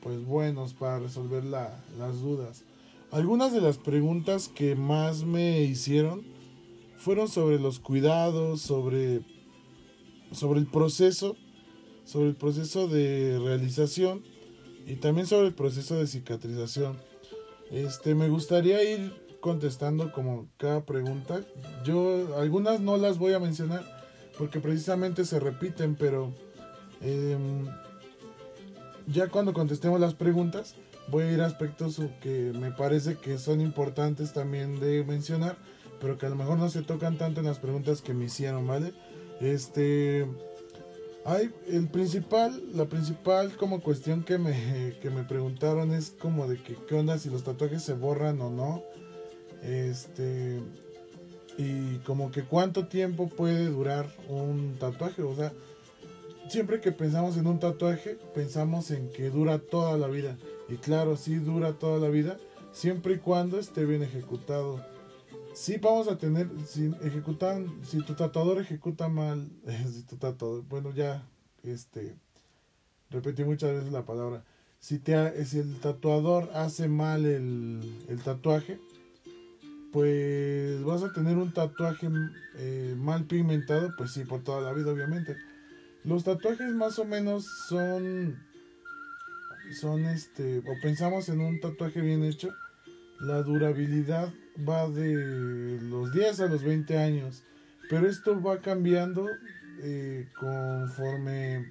[0.04, 2.64] pues buenos para resolver la, las dudas.
[3.12, 6.24] Algunas de las preguntas que más me hicieron
[6.98, 9.22] fueron sobre los cuidados, sobre,
[10.32, 11.38] sobre el proceso,
[12.04, 14.24] sobre el proceso de realización
[14.86, 16.98] y también sobre el proceso de cicatrización.
[17.72, 21.42] Este, me gustaría ir contestando como cada pregunta.
[21.84, 23.84] Yo algunas no las voy a mencionar
[24.38, 26.34] porque precisamente se repiten, pero
[27.02, 27.68] em,
[29.08, 30.76] ya cuando contestemos las preguntas
[31.10, 35.58] voy a ir a aspectos que me parece que son importantes también de mencionar,
[36.00, 38.68] pero que a lo mejor no se tocan tanto en las preguntas que me hicieron,
[38.68, 38.94] ¿vale?
[39.42, 40.26] Este
[41.26, 46.62] hay el principal, la principal como cuestión que me, que me preguntaron es como de
[46.62, 48.84] que qué onda si los tatuajes se borran o no.
[49.64, 50.62] Este,
[51.58, 55.24] y como que cuánto tiempo puede durar un tatuaje.
[55.24, 55.52] O sea,
[56.48, 60.38] siempre que pensamos en un tatuaje, pensamos en que dura toda la vida.
[60.68, 62.38] Y claro, sí dura toda la vida,
[62.72, 64.84] siempre y cuando esté bien ejecutado.
[65.54, 66.92] Sí vamos a tener, si
[67.84, 69.50] si tu tatuador ejecuta mal,
[70.70, 71.26] bueno ya,
[71.64, 72.16] este,
[73.10, 74.44] repetí muchas veces la palabra.
[74.80, 78.80] Si, te, si el tatuador hace mal el, el tatuaje,
[79.96, 82.10] pues vas a tener un tatuaje
[82.58, 85.38] eh, mal pigmentado, pues sí, por toda la vida, obviamente.
[86.04, 88.38] Los tatuajes más o menos son,
[89.74, 92.50] son este, o pensamos en un tatuaje bien hecho,
[93.20, 94.34] la durabilidad
[94.68, 97.44] va de los 10 a los 20 años,
[97.90, 99.28] pero esto va cambiando
[99.82, 101.66] eh, conforme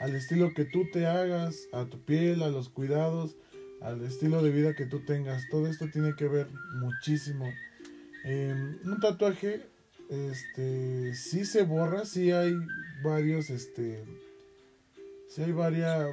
[0.00, 3.36] al estilo que tú te hagas, a tu piel, a los cuidados,
[3.80, 5.48] al estilo de vida que tú tengas.
[5.50, 6.48] Todo esto tiene que ver
[6.80, 7.46] muchísimo
[8.24, 9.62] Em, un tatuaje,
[10.10, 12.54] este, sí se borra, sí hay
[13.02, 14.04] varios, este,
[15.28, 16.10] sí hay varias,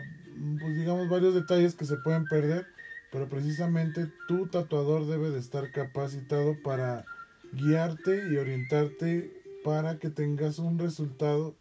[0.59, 2.67] pues digamos, varios detalles que se pueden perder,
[3.11, 7.05] pero precisamente tu tatuador debe de estar capacitado para
[7.53, 9.31] guiarte y orientarte
[9.63, 11.55] para que tengas un resultado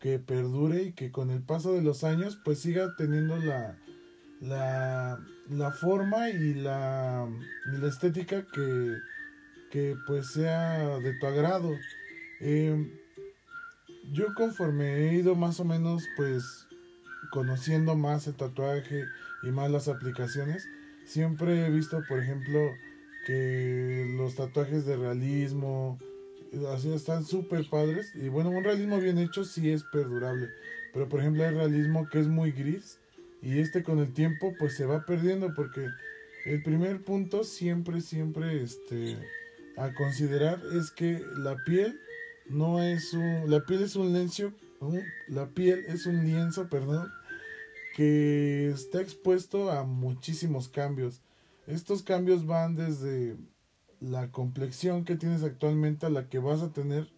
[0.00, 3.78] que perdure y que con el paso de los años pues siga teniendo la,
[4.40, 7.28] la, la forma y la,
[7.72, 8.96] y la estética que,
[9.70, 11.70] que pues sea de tu agrado.
[12.40, 12.90] Em,
[14.12, 16.66] yo conforme he ido más o menos pues
[17.32, 19.06] conociendo más el tatuaje
[19.42, 20.68] y más las aplicaciones,
[21.04, 22.60] siempre he visto por ejemplo
[23.26, 25.98] que los tatuajes de realismo
[26.74, 28.12] así están súper padres.
[28.14, 30.50] Y bueno un realismo bien hecho sí es perdurable.
[30.92, 32.98] Pero por ejemplo hay realismo que es muy gris
[33.40, 35.88] y este con el tiempo pues se va perdiendo porque
[36.44, 39.16] el primer punto siempre, siempre, este,
[39.76, 41.98] a considerar es que la piel
[42.48, 44.52] no es un, la piel es un lienzo,
[45.28, 47.10] la piel es un lienzo, perdón,
[47.94, 51.22] que está expuesto a muchísimos cambios.
[51.66, 53.36] Estos cambios van desde
[54.00, 57.12] la complexión que tienes actualmente a la que vas a tener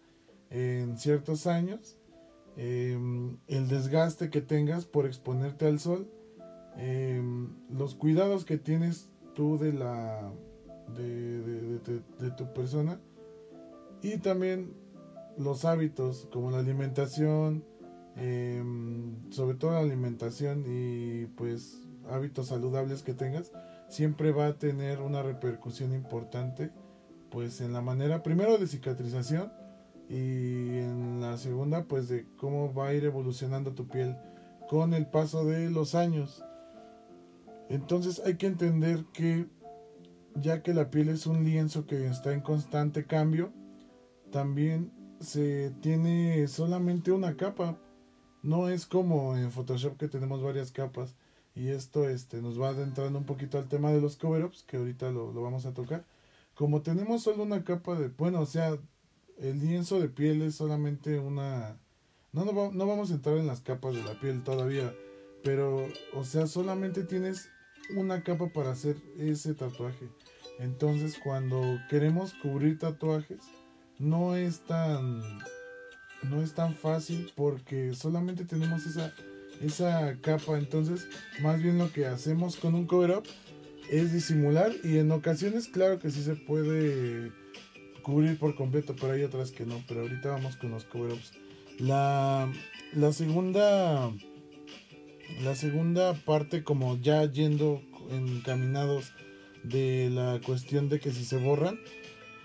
[0.49, 1.97] en ciertos años,
[2.57, 6.07] em, el desgaste que tengas por exponerte al sol,
[6.77, 10.31] em, los cuidados que tienes tú de la
[10.95, 11.79] de,
[12.19, 12.99] de, tu persona
[14.03, 14.73] y también
[15.35, 17.65] los hábitos como la alimentación
[18.15, 23.51] em, sobre todo la alimentación y pues hábitos saludables que tengas
[23.89, 26.71] siempre va a tener una repercusión importante
[27.29, 29.51] pues en la manera primero de cicatrización
[30.09, 34.15] y en la segunda pues de cómo va a ir evolucionando tu piel
[34.69, 36.43] con el paso de los años.
[37.69, 39.47] Entonces hay que entender que
[40.35, 43.51] ya que la piel es un lienzo que está en constante cambio
[44.31, 47.77] también se tiene solamente una capa
[48.45, 51.15] no es como en Photoshop que tenemos varias capas
[51.55, 55.11] y esto este, nos va adentrando un poquito al tema de los cover-ups que ahorita
[55.11, 56.05] lo, lo vamos a tocar
[56.53, 58.77] como tenemos solo una capa de bueno o sea
[59.37, 61.77] el lienzo de piel es solamente una...
[62.31, 64.93] No, no, no vamos a entrar en las capas de la piel todavía,
[65.43, 67.49] pero, o sea, solamente tienes
[67.95, 70.09] una capa para hacer ese tatuaje.
[70.59, 73.39] Entonces, cuando queremos cubrir tatuajes,
[73.99, 75.21] no es tan
[76.29, 79.13] no es tan fácil porque solamente tenemos esa
[79.61, 81.07] esa capa, entonces,
[81.41, 83.23] más bien lo que hacemos con un cover up
[83.89, 87.31] es disimular y en ocasiones claro que sí se puede
[88.01, 89.83] cubrir por completo, pero hay otras que no.
[89.87, 91.31] Pero ahorita vamos con los cover-ups.
[91.79, 92.51] La,
[92.93, 94.11] la segunda.
[95.41, 99.11] La segunda parte, como ya yendo encaminados
[99.63, 101.79] de la cuestión de que si se borran,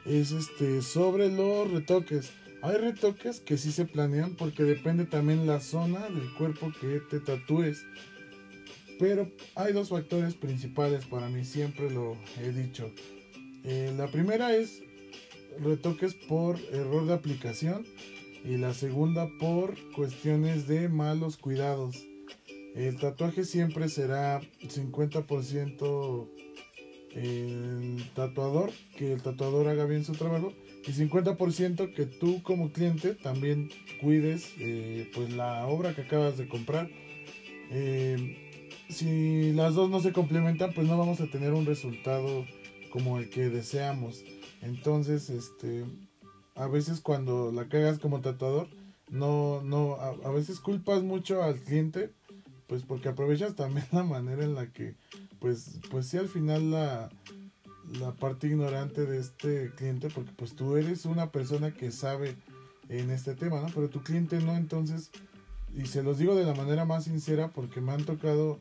[0.07, 2.33] es este sobre los retoques.
[2.63, 7.21] Hay retoques que sí se planean porque depende también la zona del cuerpo que te
[7.21, 7.87] tatúes.
[8.99, 12.93] Pero hay dos factores principales para mí, siempre lo he dicho.
[13.65, 14.83] Eh, la primera es
[15.59, 17.87] retoques por error de aplicación
[18.45, 21.97] y la segunda por cuestiones de malos cuidados.
[22.75, 26.29] El tatuaje siempre será 50%
[27.13, 30.53] el tatuador, que el tatuador haga bien su trabajo
[30.87, 36.49] y 50% que tú como cliente también cuides eh, pues la obra que acabas de
[36.49, 36.89] comprar.
[37.71, 38.51] Eh,
[38.89, 42.45] si las dos no se complementan pues no vamos a tener un resultado
[42.91, 44.23] como el que deseamos.
[44.63, 45.85] Entonces, este,
[46.55, 48.69] a veces cuando la cagas como tatuador,
[49.09, 52.13] no, no, a, veces culpas mucho al cliente,
[52.67, 54.95] pues porque aprovechas también la manera en la que,
[55.39, 57.11] pues, pues sí al final la,
[57.99, 62.37] la parte ignorante de este cliente, porque pues tú eres una persona que sabe
[62.89, 63.69] en este tema, ¿no?
[63.75, 65.11] Pero tu cliente no, entonces,
[65.75, 68.61] y se los digo de la manera más sincera porque me han tocado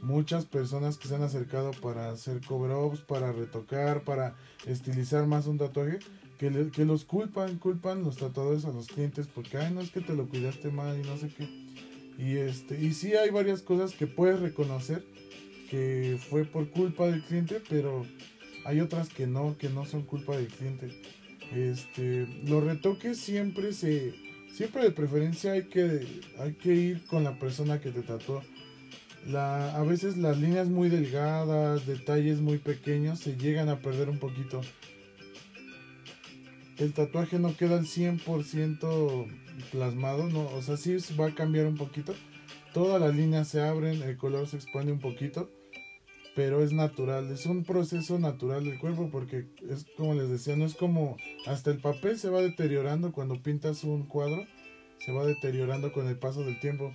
[0.00, 4.34] muchas personas que se han acercado para hacer cover-ups, para retocar, para
[4.66, 5.98] estilizar más un tatuaje,
[6.38, 10.00] que, que los culpan, culpan los tatuadores a los clientes porque, ay, no es que
[10.00, 11.44] te lo cuidaste mal y no sé qué.
[12.18, 15.04] Y, este, y sí hay varias cosas que puedes reconocer
[15.70, 18.04] que fue por culpa del cliente, pero
[18.64, 20.90] hay otras que no, que no son culpa del cliente.
[21.54, 24.14] Este, los retoques siempre se,
[24.52, 26.06] siempre de preferencia hay que,
[26.38, 28.42] hay que ir con la persona que te tatuó
[29.26, 34.18] la, a veces las líneas muy delgadas, detalles muy pequeños se llegan a perder un
[34.18, 34.60] poquito.
[36.78, 39.26] El tatuaje no queda al 100%
[39.70, 42.14] plasmado, no, o sea, sí va a cambiar un poquito.
[42.72, 45.50] Todas las líneas se abren, el color se expande un poquito,
[46.40, 50.64] pero es natural, es un proceso natural del cuerpo porque es como les decía, no
[50.64, 54.46] es como hasta el papel se va deteriorando cuando pintas un cuadro,
[55.04, 56.94] se va deteriorando con el paso del tiempo.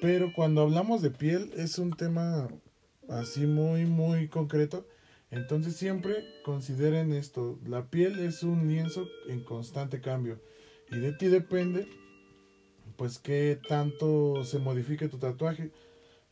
[0.00, 2.46] Pero cuando hablamos de piel es un tema
[3.08, 4.86] así muy, muy concreto.
[5.32, 7.58] Entonces siempre consideren esto.
[7.66, 10.40] La piel es un lienzo en constante cambio.
[10.92, 11.88] Y de ti depende,
[12.96, 15.72] pues, qué tanto se modifique tu tatuaje.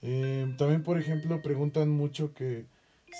[0.05, 2.67] Em, también, por ejemplo, preguntan mucho que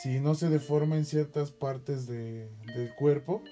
[0.03, 3.43] si no se deforma en ciertas partes de, del cuerpo,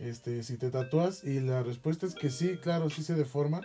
[0.00, 1.22] este, si te tatúas.
[1.22, 3.60] Y la respuesta es que sí, claro, sí se deforma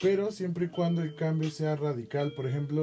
[0.00, 2.32] pero siempre y cuando el cambio sea radical.
[2.32, 2.82] Por ejemplo,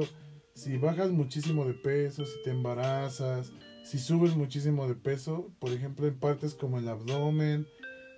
[0.54, 3.52] si bajas muchísimo de peso, si te embarazas,
[3.84, 7.66] si subes muchísimo de peso, por ejemplo, en partes como el abdomen,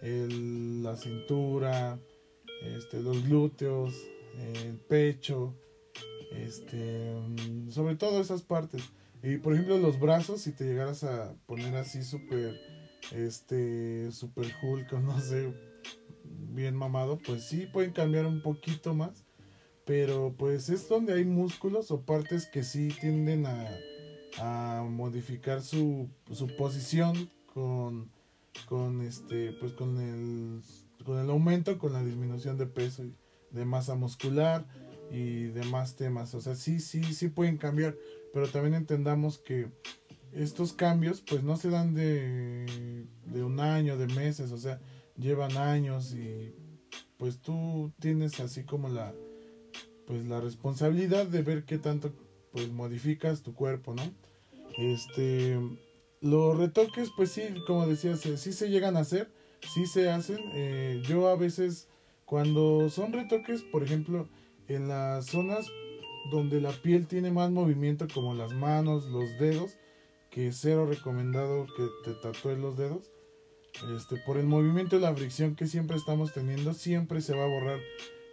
[0.03, 1.99] la cintura,
[2.63, 3.95] este, los glúteos,
[4.39, 5.55] el pecho,
[6.31, 7.15] este,
[7.71, 8.83] sobre todo esas partes.
[9.23, 12.59] Y por ejemplo, los brazos, si te llegaras a poner así súper,
[13.13, 15.53] este, súper Hulk, no sé,
[16.25, 19.25] bien mamado, pues sí pueden cambiar un poquito más.
[19.85, 23.69] Pero pues es donde hay músculos o partes que sí tienden a,
[24.39, 28.11] a modificar su, su posición con,
[28.67, 30.63] con este, pues con el,
[31.05, 33.15] con el aumento, con la disminución de peso y
[33.51, 34.65] de masa muscular
[35.11, 36.35] y demás temas.
[36.35, 37.97] O sea, sí, sí, sí pueden cambiar,
[38.33, 39.69] pero también entendamos que
[40.33, 44.81] estos cambios pues no se dan de, de un año, de meses, o sea,
[45.17, 46.55] llevan años y
[47.19, 49.13] pues tú tienes así como la
[50.07, 52.13] pues la responsabilidad de ver qué tanto
[52.53, 54.03] pues modificas tu cuerpo, ¿no?
[54.79, 55.59] Este
[56.21, 59.31] los retoques pues sí, como decías, eh, sí se llegan a hacer,
[59.75, 60.39] sí se hacen.
[60.55, 61.89] Eh, yo a veces
[62.25, 64.29] cuando son retoques, por ejemplo,
[64.71, 65.67] en las zonas
[66.31, 69.77] donde la piel tiene más movimiento como las manos, los dedos,
[70.31, 73.11] que cero recomendado que te tatúes los dedos.
[73.97, 77.49] Este, por el movimiento y la fricción que siempre estamos teniendo, siempre se va a
[77.49, 77.81] borrar.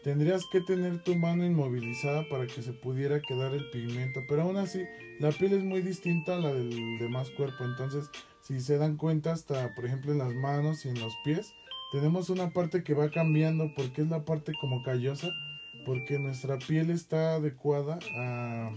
[0.03, 4.57] Tendrías que tener tu mano inmovilizada para que se pudiera quedar el pigmento, pero aún
[4.57, 4.83] así
[5.19, 8.09] la piel es muy distinta a la del demás cuerpo, entonces
[8.41, 11.53] si se dan cuenta hasta por ejemplo en las manos y en los pies,
[11.91, 15.29] tenemos una parte que va cambiando porque es la parte como callosa
[15.87, 18.75] porque nuestra piel está adecuada a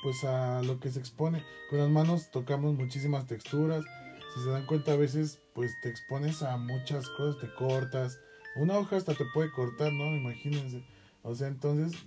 [0.00, 1.42] pues a lo que se expone.
[1.68, 3.84] Con las manos tocamos muchísimas texturas.
[4.32, 8.20] Si se dan cuenta a veces pues te expones a muchas cosas, te cortas.
[8.54, 10.16] Una hoja hasta te puede cortar, ¿no?
[10.16, 10.84] Imagínense.
[11.22, 12.00] O sea, entonces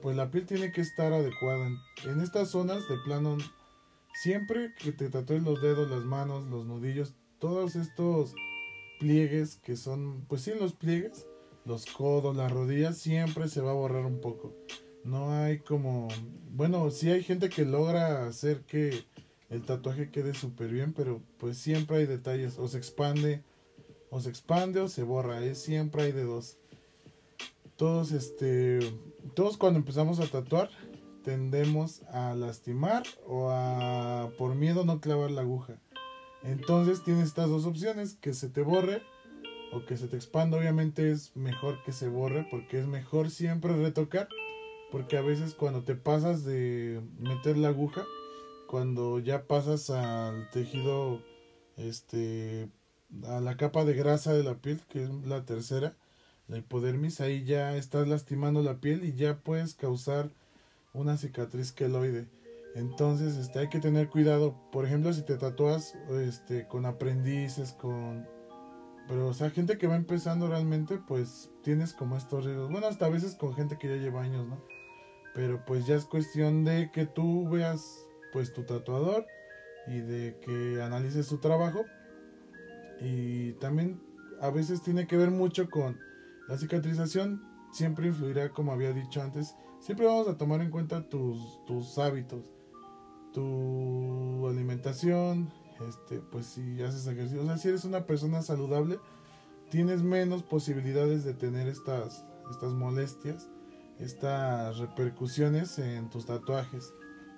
[0.00, 1.68] pues la piel tiene que estar adecuada.
[2.06, 3.36] En estas zonas de plano
[4.14, 8.34] siempre que te tatúes los dedos, las manos, los nudillos, todos estos
[8.98, 11.26] pliegues que son pues sí los pliegues
[11.68, 14.54] los codos, las rodillas, siempre se va a borrar un poco.
[15.04, 16.08] No hay como,
[16.50, 19.04] bueno, sí hay gente que logra hacer que
[19.50, 23.42] el tatuaje quede súper bien, pero pues siempre hay detalles, o se expande,
[24.10, 26.56] o se expande o se borra, es siempre hay de dos.
[27.76, 28.80] Todos este,
[29.34, 30.70] todos cuando empezamos a tatuar
[31.22, 35.78] tendemos a lastimar o a por miedo no clavar la aguja.
[36.42, 39.02] Entonces tienes estas dos opciones, que se te borre
[39.72, 43.76] o que se te expanda, obviamente es mejor que se borre porque es mejor siempre
[43.76, 44.28] retocar.
[44.90, 48.06] Porque a veces cuando te pasas de meter la aguja,
[48.68, 51.22] cuando ya pasas al tejido,
[51.76, 52.70] este,
[53.26, 55.94] a la capa de grasa de la piel, que es la tercera,
[56.48, 60.30] la hipodermis, ahí ya estás lastimando la piel y ya puedes causar
[60.94, 62.26] una cicatriz queloide.
[62.74, 64.54] Entonces, este, hay que tener cuidado.
[64.72, 68.26] Por ejemplo, si te tatúas este, con aprendices, con
[69.08, 72.70] pero, o sea, gente que va empezando realmente, pues tienes como estos riesgos.
[72.70, 74.62] Bueno, hasta a veces con gente que ya lleva años, ¿no?
[75.34, 79.26] Pero pues ya es cuestión de que tú veas, pues, tu tatuador
[79.86, 81.86] y de que analices su trabajo.
[83.00, 83.98] Y también
[84.42, 85.98] a veces tiene que ver mucho con
[86.46, 87.42] la cicatrización.
[87.72, 89.54] Siempre influirá, como había dicho antes.
[89.80, 92.50] Siempre vamos a tomar en cuenta tus, tus hábitos,
[93.32, 95.50] tu alimentación,
[95.86, 98.98] este, pues si haces ejercicio, o sea, si eres una persona saludable,
[99.70, 103.48] tienes menos posibilidades de tener estas, estas molestias,
[103.98, 106.92] estas repercusiones en tus tatuajes,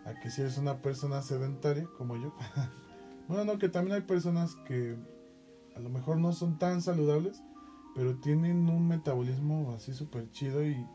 [0.05, 2.35] a que si eres una persona sedentaria como yo.
[3.29, 4.97] bueno, no, que también hay personas que
[5.75, 7.43] a lo mejor no son tan saludables,
[7.95, 10.87] pero tienen un metabolismo así súper chido y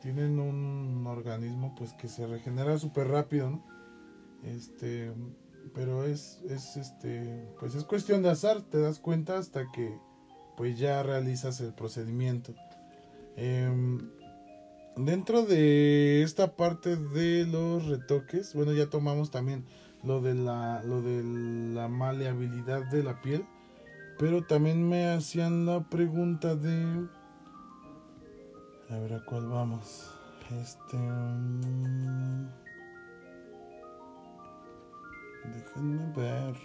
[0.00, 3.64] tienen un organismo pues que se regenera súper rápido, ¿no?
[4.42, 5.12] Este,
[5.72, 9.98] pero es, es este, pues es cuestión de azar, te das cuenta hasta que
[10.56, 12.54] pues ya realizas el procedimiento.
[13.36, 14.10] Em,
[14.96, 19.64] dentro de esta parte de los retoques, bueno, ya tomamos también
[20.02, 21.22] lo de la, lo de
[21.74, 23.44] la maleabilidad de la piel,
[24.18, 27.08] pero también me hacían la pregunta de,
[28.90, 30.10] a ver a cuál vamos,
[30.62, 30.96] este.
[30.96, 32.63] Mm,
[35.84, 36.56] Déjenme ver.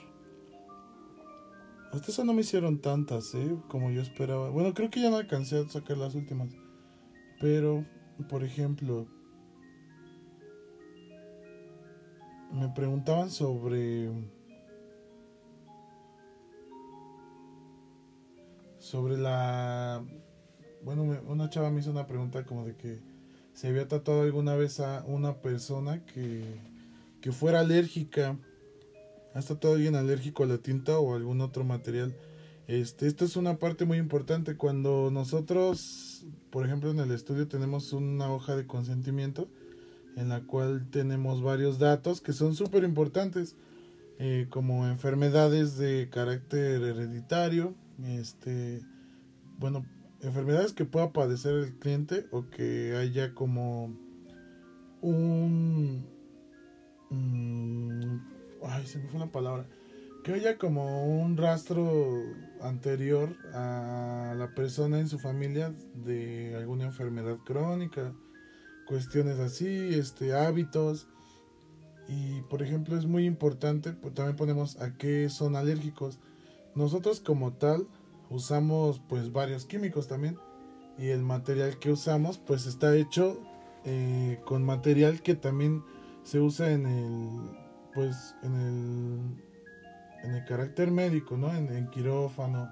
[1.91, 3.57] Hasta eso no me hicieron tantas, ¿eh?
[3.67, 4.49] Como yo esperaba.
[4.49, 6.49] Bueno, creo que ya no alcancé a sacar las últimas.
[7.41, 7.86] Pero,
[8.30, 9.07] por ejemplo,
[12.51, 14.09] me preguntaban sobre...
[18.78, 20.03] Sobre la...
[20.84, 23.01] Bueno, una chava me hizo una pregunta como de que
[23.53, 26.61] se había tatuado alguna vez a una persona que,
[27.20, 28.38] que fuera alérgica
[29.34, 32.15] ¿Ha estado alguien alérgico a la tinta o algún otro material?
[32.67, 34.55] Este, esto es una parte muy importante.
[34.55, 39.47] Cuando nosotros, por ejemplo, en el estudio tenemos una hoja de consentimiento,
[40.15, 43.55] en la cual tenemos varios datos que son súper importantes,
[44.19, 47.73] eh, como enfermedades de carácter hereditario,
[48.03, 48.82] este,
[49.57, 49.86] bueno,
[50.21, 53.95] enfermedades que pueda padecer el cliente o que haya como
[55.01, 56.05] un...
[57.09, 59.68] Mm, ay, se me fue la palabra.
[60.24, 62.24] Que haya como un rastro
[62.62, 68.14] anterior a la persona en su familia de alguna enfermedad crónica,
[68.88, 71.07] cuestiones así, este, hábitos.
[72.07, 76.20] Y por ejemplo es muy importante, pues, también ponemos a qué son alérgicos.
[76.76, 77.88] Nosotros como tal
[78.30, 80.38] usamos pues varios químicos también
[80.97, 83.39] y el material que usamos pues está hecho
[83.86, 85.84] eh, con material que también
[86.24, 87.68] se usa en el
[88.00, 92.72] pues en el en el carácter médico no en, quirófano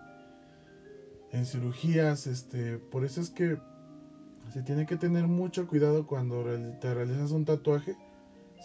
[1.33, 3.57] en cirugías este por eso es que
[4.53, 6.45] se tiene que tener mucho cuidado cuando
[6.79, 7.97] te realizas un tatuaje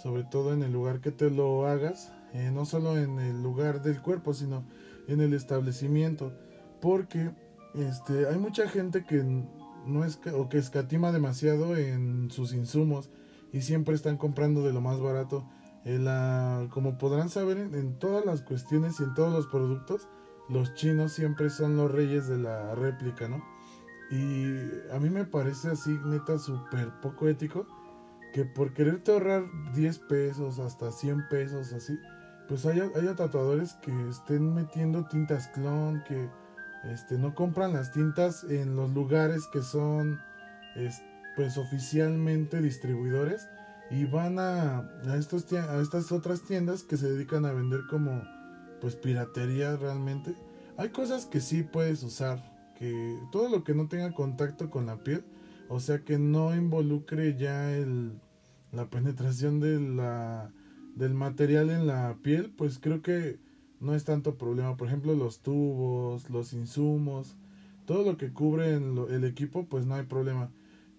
[0.01, 3.83] sobre todo en el lugar que te lo hagas eh, no solo en el lugar
[3.83, 4.63] del cuerpo sino
[5.09, 6.33] en el establecimiento
[6.81, 7.33] porque
[7.75, 9.25] este, hay mucha gente que
[9.85, 13.11] no es o que escatima demasiado en sus insumos
[13.53, 15.45] y siempre están comprando de lo más barato.
[15.85, 20.09] Eh, como podrán saber, en, todas las cuestiones y en todos los productos,
[20.49, 23.43] los chinos siempre son los reyes de la réplica, ¿no?
[24.11, 24.45] Y
[24.93, 27.67] a mí me parece así, neta, súper poco ético,
[28.33, 31.99] que por quererte ahorrar 10 pesos, hasta 100 pesos, así,
[32.49, 36.29] pues haya, haya tatuadores que estén metiendo tintas clon, que
[36.85, 40.21] este, no compran las tintas en los lugares que son
[41.37, 43.49] pues oficialmente distribuidores
[43.93, 48.23] y van a, a, estos, a estas otras tiendas que se dedican a vender como
[48.81, 50.35] pues piratería realmente.
[50.79, 52.43] Hay cosas que sí puedes usar,
[52.79, 55.25] que todo lo que no tenga contacto con la piel,
[55.69, 58.19] o sea que no involucre ya el,
[58.73, 60.51] la penetración de la,
[60.97, 63.39] del material en la piel, pues creo que
[63.79, 64.77] no es tanto problema.
[64.77, 67.37] Por ejemplo, los tubos, los insumos,
[67.85, 70.51] todo lo que cubre el equipo, pues no hay problema.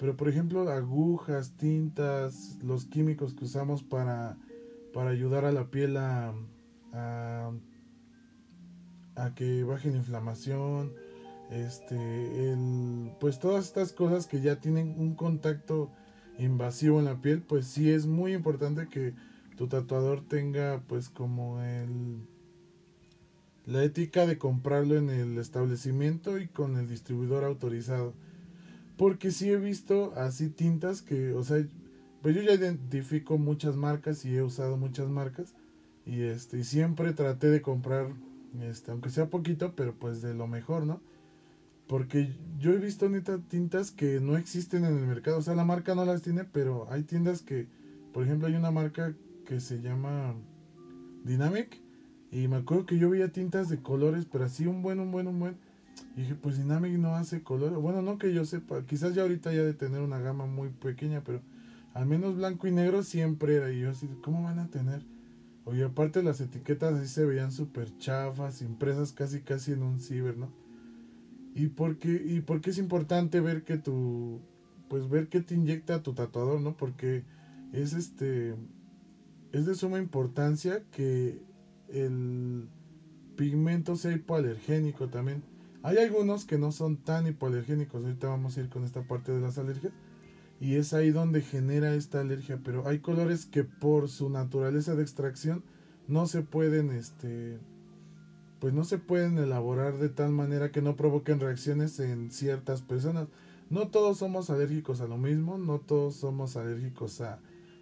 [0.04, 4.36] Pero por ejemplo, agujas, tintas, los químicos que usamos para,
[4.94, 6.34] para ayudar a la piel a,
[6.92, 7.54] a,
[9.34, 10.92] que baje la inflamación,
[11.52, 15.90] este, el, pues todas estas cosas que ya tienen un contacto
[16.38, 19.14] invasivo en la piel, pues sí es muy importante que
[19.56, 22.28] tu tatuador tenga pues como el
[23.66, 28.14] la ética de comprarlo en el establecimiento y con el distribuidor autorizado.
[28.98, 31.66] Porque sí he visto así tintas que, o sea,
[32.22, 35.54] pues yo ya identifico muchas marcas y he usado muchas marcas
[36.06, 38.14] y este siempre traté de comprar
[38.62, 41.02] este aunque sea poquito, pero pues de lo mejor, ¿no?
[41.88, 45.66] Porque yo he visto neta tintas que no existen en el mercado, o sea, la
[45.66, 47.68] marca no las tiene, pero hay tiendas que,
[48.14, 49.14] por ejemplo, hay una marca
[49.46, 50.36] que se llama
[51.24, 51.82] Dynamic
[52.32, 55.28] y me acuerdo que yo veía tintas de colores, pero así un buen, un buen,
[55.28, 55.58] un buen.
[56.16, 57.78] Y dije, pues Dynamic no hace colores.
[57.78, 61.24] Bueno, no que yo sepa, quizás ya ahorita ya de tener una gama muy pequeña,
[61.24, 61.42] pero
[61.94, 63.72] al menos blanco y negro siempre era.
[63.72, 65.02] Y yo así, ¿cómo van a tener?
[65.66, 70.38] Oye, aparte las etiquetas así se veían súper chafas, impresas casi casi en un ciber,
[70.38, 70.52] ¿no?
[71.56, 74.42] ¿Y por qué, y por qué es importante ver que tu,
[74.90, 76.76] pues ver qué te inyecta tu tatuador, ¿no?
[76.76, 77.24] Porque
[77.72, 78.56] es este,
[79.52, 81.40] es de suma importancia que
[81.90, 82.68] el
[83.38, 85.44] pigmento sea hipoalergénico también.
[85.84, 88.04] Hay algunos que no son tan hipoalergénicos.
[88.04, 89.94] Ahorita vamos a ir con esta parte de las alergias.
[90.62, 92.60] Y es ahí donde genera esta alergia.
[92.64, 95.64] Pero hay colores que por su naturaleza de extracción
[96.08, 97.60] no se pueden, este,
[98.60, 103.28] pues no se pueden elaborar de tal manera que no provoquen reacciones en ciertas personas.
[103.70, 107.40] No todos somos alérgicos a lo mismo, no todos somos alérgicos a,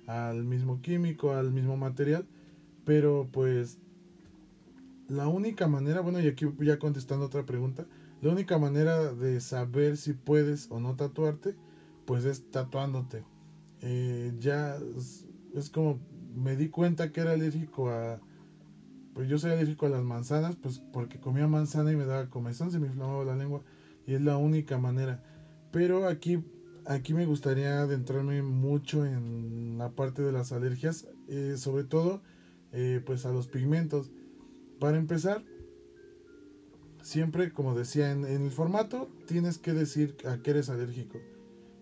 [0.08, 2.26] al mismo químico, al mismo material,
[2.86, 3.78] pero pues
[5.12, 7.86] la única manera, bueno, y aquí ya contestando otra pregunta,
[8.22, 11.56] la única manera de saber si puedes o no tatuarte,
[12.06, 13.24] pues es tatuándote.
[13.82, 14.78] Eh, ya
[15.54, 16.00] es, como
[16.36, 18.22] me di cuenta que era alérgico a,
[19.14, 22.72] pues yo soy alérgico a las manzanas, pues porque comía manzana y me daba comezón,
[22.72, 23.64] se me inflamaba la lengua
[24.08, 25.24] y es la única manera.
[25.72, 26.44] Pero aquí,
[26.86, 32.22] aquí me gustaría adentrarme mucho en la parte de las alergias, eh, sobre todo
[32.72, 34.12] eh, pues a los pigmentos.
[34.82, 35.44] Para empezar,
[37.04, 41.22] siempre, como decía, en, el formato tienes que decir a qué eres alérgico.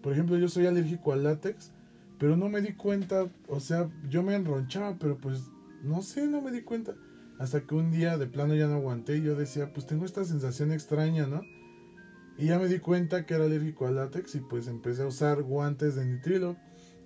[0.04, 1.72] Por ejemplo, yo soy alérgico al látex,
[2.18, 5.44] pero no me di cuenta, o sea, yo me enronchaba, pero pues
[5.82, 6.94] no sé, no me di cuenta.
[7.38, 10.26] Hasta que un día de plano ya no aguanté y yo decía, pues tengo esta
[10.26, 11.42] sensación extraña, ¿no?
[12.38, 15.44] Y ya me di cuenta que era alérgico al látex y pues empecé a usar
[15.44, 16.58] guantes de nitrilo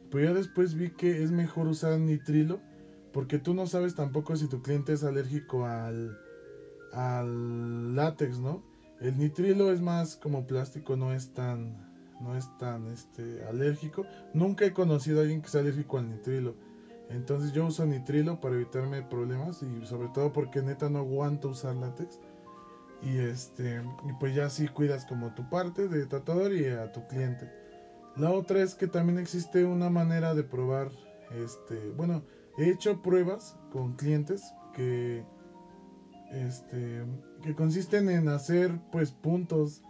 [0.10, 2.62] Pero ya después vi que es mejor usar nitrilo
[3.14, 6.18] porque tú no sabes tampoco si tu cliente es alérgico al,
[6.92, 8.64] al látex, ¿no?
[9.00, 14.06] El nitrilo es más como plástico, no es tan no es tan este alérgico.
[14.34, 16.56] Nunca he conocido a alguien que sea alérgico al nitrilo.
[17.10, 21.76] Entonces yo uso nitrilo para evitarme problemas y sobre todo porque neta no aguanto usar
[21.76, 22.20] látex.
[23.02, 27.06] Y este y pues ya sí cuidas como tu parte de tratador y a tu
[27.08, 27.52] cliente.
[28.16, 30.90] La otra es que también existe una manera de probar
[31.32, 32.24] este, bueno,
[32.58, 35.26] he hecho pruebas con clientes que
[36.32, 37.04] este
[37.42, 39.84] que consisten en hacer pues puntos.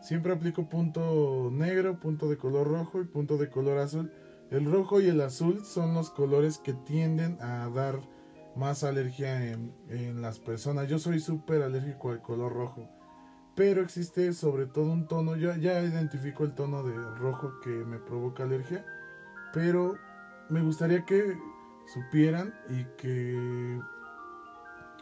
[0.00, 4.12] Siempre aplico punto negro punto de color rojo y punto de color azul.
[4.50, 8.00] El rojo y el azul son los colores que tienden a dar
[8.54, 10.88] más alergia en, en las personas.
[10.88, 12.88] Yo soy súper alérgico al color rojo
[13.54, 17.98] pero existe sobre todo un tono yo ya identifico el tono de rojo que me
[17.98, 18.84] provoca alergia
[19.52, 19.96] pero
[20.50, 21.36] me gustaría que
[21.92, 23.80] supieran y que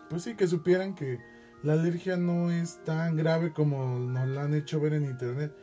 [0.08, 1.18] pues sí que supieran que
[1.62, 5.56] la alergia no es tan grave como nos la han hecho ver en internet.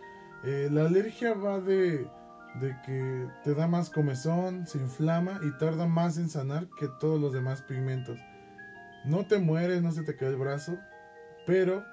[0.44, 2.08] Eh, la alergia va de
[2.56, 7.20] de que te da más comezón se inflama y tarda más en sanar que todos
[7.22, 8.20] los demás pigmentos.
[9.06, 10.78] No te mueres no se te cae el brazo
[11.46, 11.84] pero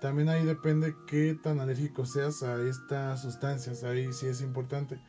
[0.00, 5.00] también ahí depende qué tan alérgico seas a estas sustancias ahí sí es importante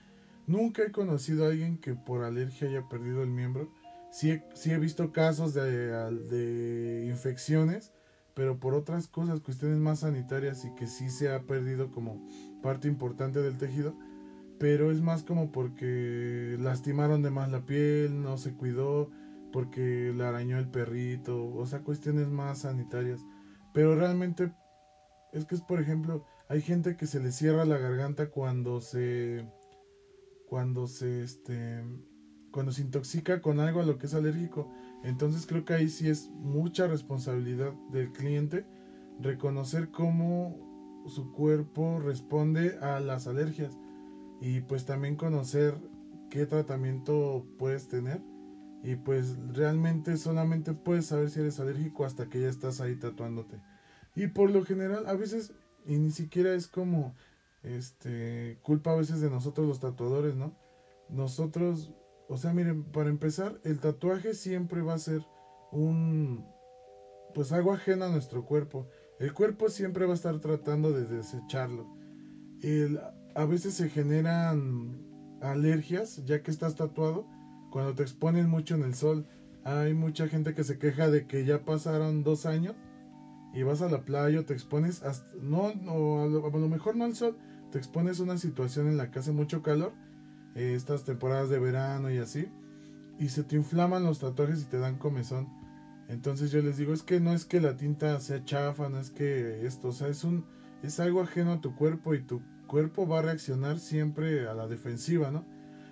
[0.47, 3.69] Nunca he conocido a alguien que por alergia haya perdido el miembro.
[4.11, 7.91] Sí he, sí he visto casos de, infecciones,
[8.33, 12.25] pero por otras cosas, cuestiones más sanitarias y que sí se ha perdido como
[12.63, 13.93] parte importante del tejido.
[14.57, 19.11] Pero es más como porque lastimaron de más la piel, no se cuidó,
[19.51, 23.19] porque le arañó el perrito, o sea, cuestiones más sanitarias.
[23.73, 24.53] Pero realmente
[25.33, 29.45] es que es, por ejemplo, hay gente que se le cierra la garganta cuando se
[30.47, 31.83] cuando se este
[32.51, 34.71] cuando se intoxica con algo a lo que es alérgico.
[35.03, 38.65] Entonces creo que ahí sí es mucha responsabilidad del cliente
[39.19, 43.77] reconocer cómo su cuerpo responde a las alergias
[44.41, 45.75] y pues también conocer
[46.29, 48.21] qué tratamiento puedes tener
[48.83, 53.59] y pues realmente solamente puedes saber si eres alérgico hasta que ya estás ahí tatuándote.
[54.15, 55.53] Y por lo general a veces
[55.85, 57.15] y ni siquiera es como
[57.75, 60.57] este, culpa a veces de nosotros los tatuadores, ¿no?
[61.09, 61.93] Nosotros,
[62.27, 65.21] o sea, miren, para empezar, el tatuaje siempre va a ser
[65.71, 66.45] un,
[67.33, 68.87] pues algo ajeno a nuestro cuerpo.
[69.19, 71.87] El cuerpo siempre va a estar tratando de desecharlo.
[72.61, 72.99] El,
[73.35, 75.05] a veces se generan
[75.41, 77.27] alergias ya que estás tatuado
[77.71, 79.27] cuando te expones mucho en el sol.
[79.63, 82.75] Hay mucha gente que se queja de que ya pasaron dos años
[83.53, 87.05] y vas a la playa o te expones, hasta, no, no a, lo, mejor no
[87.05, 87.37] al sol,
[87.71, 89.93] te expones a una situación en la que hace mucho calor,
[90.55, 92.47] eh, estas temporadas de verano y así,
[93.19, 95.47] y se te inflaman los tatuajes y te dan comezón.
[96.07, 99.09] Entonces yo les digo, es que no es que la tinta sea chafa, no es
[99.09, 100.45] que esto, o sea, es un
[100.83, 104.67] es algo ajeno a tu cuerpo y tu cuerpo va a reaccionar siempre a la
[104.67, 105.45] defensiva, ¿no?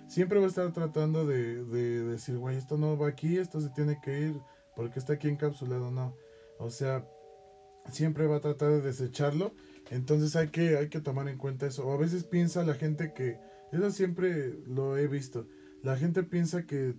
[0.06, 3.70] Siempre va a estar tratando de, de decir, güey, esto no va aquí, esto se
[3.70, 4.40] tiene que ir
[4.76, 6.14] porque está aquí encapsulado, no.
[6.58, 7.04] O sea,
[7.90, 9.52] siempre va a tratar de desecharlo.
[9.90, 11.86] Entonces hay que, hay que tomar en cuenta eso.
[11.86, 13.38] O a veces piensa la gente que,
[13.72, 15.48] eso siempre lo he visto,
[15.82, 16.94] la gente piensa que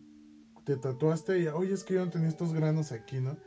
[0.65, 3.37] te tatuaste y, oye, es que yo no tenía estos granos aquí, ¿no?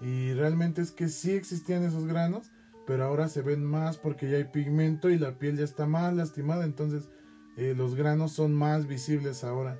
[0.00, 2.50] Y realmente es que sí existían esos granos,
[2.86, 6.14] pero ahora se ven más porque ya hay pigmento y la piel ya está más
[6.14, 7.08] lastimada, entonces
[7.56, 9.78] eh, los granos son más visibles ahora.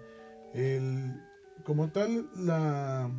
[0.54, 1.20] El,
[1.64, 3.10] como tal, la,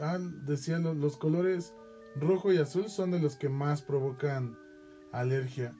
[0.00, 1.74] ah, decía, los colores
[2.16, 4.56] rojo y azul son de los que más provocan
[5.20, 5.74] alergia.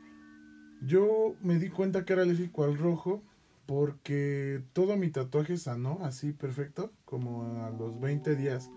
[0.83, 3.23] Yo me di cuenta que era alérgico al rojo
[3.67, 8.71] porque todo mi tatuaje sanó así perfecto, como a los 20 días.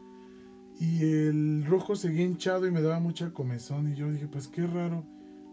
[0.79, 3.91] Y el rojo seguía hinchado y me daba mucha comezón.
[3.91, 5.03] Y yo dije, pues qué raro.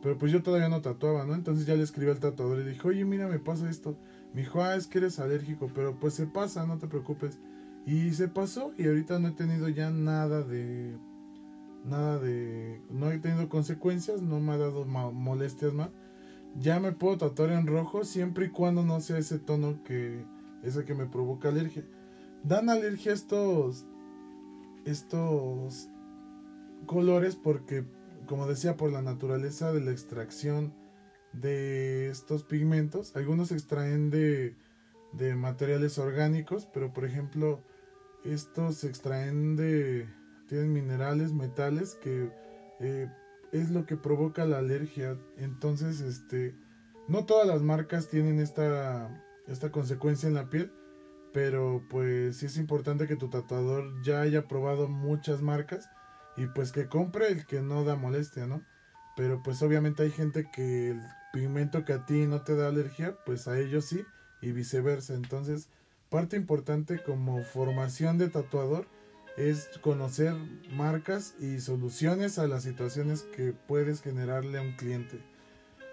[0.02, 1.34] Pero pues yo todavía no tatuaba, ¿no?
[1.34, 3.96] Entonces ya le escribí al tatuador y dije, oye, mira, me pasa esto.
[4.34, 7.38] Me dijo, ah, es que eres alérgico, pero pues se pasa, no te preocupes.
[7.86, 10.96] Y se pasó y ahorita no he tenido ya nada de
[11.84, 15.90] nada de no he tenido consecuencias no me ha dado molestias más.
[16.58, 20.24] Ya me puedo tatuar en rojo siempre y cuando no sea ese tono que
[20.62, 21.84] ese que me provoca alergia.
[22.42, 23.86] Dan alergia estos
[24.84, 25.88] estos
[26.86, 27.84] colores porque
[28.26, 30.74] como decía por la naturaleza de la extracción
[31.32, 34.56] de estos pigmentos algunos se extraen de
[35.12, 37.62] de materiales orgánicos pero por ejemplo
[38.24, 40.06] estos se extraen de
[40.48, 42.30] tienen minerales, metales que
[42.80, 43.08] eh,
[43.52, 45.18] es lo que provoca la alergia.
[45.36, 46.54] Entonces, este,
[47.08, 50.72] no todas las marcas tienen esta, esta consecuencia en la piel.
[51.32, 55.90] Pero pues sí es importante que tu tatuador ya haya probado muchas marcas
[56.36, 58.62] y pues que compre el que no da molestia, ¿no?
[59.16, 63.16] Pero pues obviamente hay gente que el pigmento que a ti no te da alergia,
[63.26, 64.04] pues a ellos sí
[64.42, 65.14] y viceversa.
[65.14, 65.70] Entonces,
[66.08, 68.86] parte importante como formación de tatuador
[69.36, 70.34] es conocer
[70.72, 75.20] marcas y soluciones a las situaciones que puedes generarle a un cliente.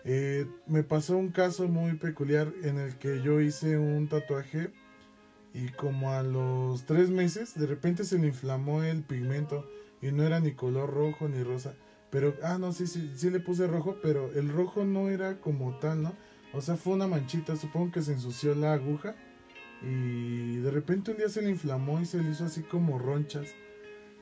[0.03, 4.71] Eh, me pasó un caso muy peculiar en el que yo hice un tatuaje
[5.53, 9.69] y como a los tres meses de repente se le inflamó el pigmento
[10.01, 11.75] y no era ni color rojo ni rosa.
[12.09, 15.77] Pero, ah, no, sí, sí, sí le puse rojo, pero el rojo no era como
[15.79, 16.13] tal, ¿no?
[16.53, 19.15] O sea, fue una manchita, supongo que se ensució la aguja
[19.81, 23.53] y de repente un día se le inflamó y se le hizo así como ronchas.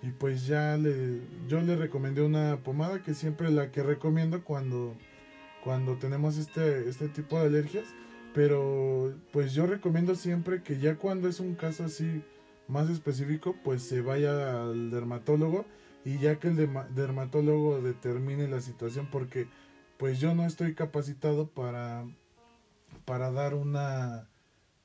[0.01, 4.95] Y pues ya le, yo le recomendé una pomada que siempre la que recomiendo cuando,
[5.63, 7.85] cuando tenemos este, este tipo de alergias.
[8.33, 12.23] Pero pues yo recomiendo siempre que ya cuando es un caso así
[12.67, 15.65] más específico, pues se vaya al dermatólogo
[16.05, 19.47] y ya que el dermatólogo determine la situación porque
[19.97, 22.05] pues yo no estoy capacitado para,
[23.05, 24.28] para dar una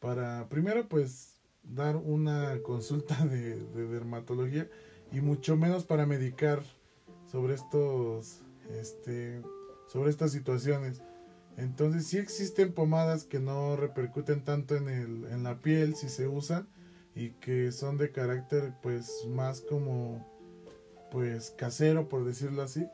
[0.05, 4.69] para primero pues dar una consulta de, dermatología
[5.11, 6.63] y mucho menos para medicar
[7.33, 8.43] sobre estos
[8.79, 9.41] este
[9.89, 11.01] sobre estas situaciones.
[11.57, 16.69] Entonces sí existen pomadas que no repercuten tanto en en la piel si se usan
[17.15, 20.23] y que son de carácter pues más como
[21.11, 22.87] pues casero por decirlo así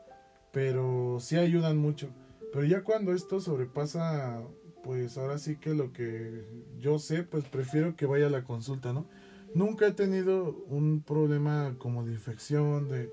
[0.53, 2.07] pero sí ayudan mucho.
[2.53, 4.41] Pero ya cuando esto sobrepasa
[4.83, 6.45] pues ahora sí que lo que
[6.79, 9.05] yo sé, pues prefiero que vaya a la consulta, ¿no?
[9.53, 13.11] Nunca he tenido un problema como de infección, de,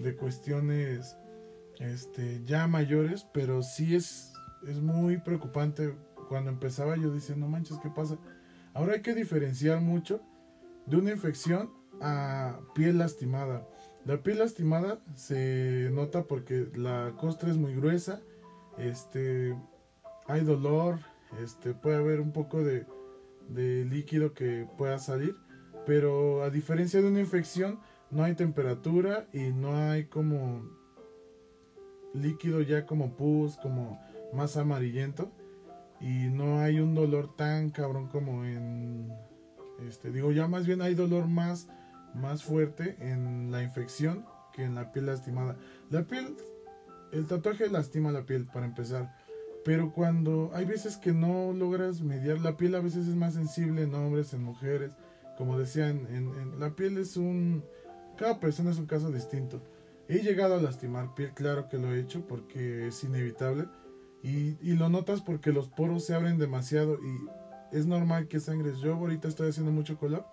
[0.00, 1.16] de cuestiones
[1.78, 4.32] este, ya mayores, pero sí es,
[4.66, 5.94] es muy preocupante.
[6.28, 8.18] Cuando empezaba yo decía, no manches, ¿qué pasa?
[8.74, 10.20] Ahora hay que diferenciar mucho
[10.86, 13.66] de una infección a piel lastimada.
[14.04, 18.20] La piel lastimada se nota porque la costra es muy gruesa,
[18.78, 19.56] este,
[20.28, 21.00] hay dolor,
[21.42, 22.86] este, puede haber un poco de,
[23.50, 25.34] líquido que pueda salir,
[25.86, 30.62] pero a diferencia de una infección, no hay temperatura y no hay como
[32.12, 33.98] líquido ya como pus, como
[34.34, 35.32] más amarillento
[36.00, 39.12] y no hay un dolor tan cabrón como en
[39.86, 41.68] este digo ya más bien hay dolor más
[42.14, 45.56] más fuerte en la infección que en la piel lastimada.
[45.90, 46.36] La piel
[47.12, 49.14] el tatuaje lastima la piel para empezar
[49.68, 53.82] pero cuando hay veces que no logras mediar, la piel a veces es más sensible
[53.82, 54.92] en hombres, en mujeres.
[55.36, 57.62] Como decían, en, la piel es un...
[58.16, 59.60] Cada persona es un caso distinto.
[60.08, 63.66] He llegado a lastimar piel, claro que lo he hecho porque es inevitable.
[64.22, 68.78] Y, y lo notas porque los poros se abren demasiado y es normal que sangres.
[68.78, 70.24] Yo ahorita estoy haciendo mucho color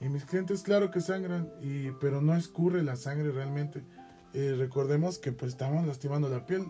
[0.00, 3.84] y mis clientes claro que sangran, y, pero no escurre la sangre realmente.
[4.32, 6.64] Eh, recordemos que pues estamos lastimando la piel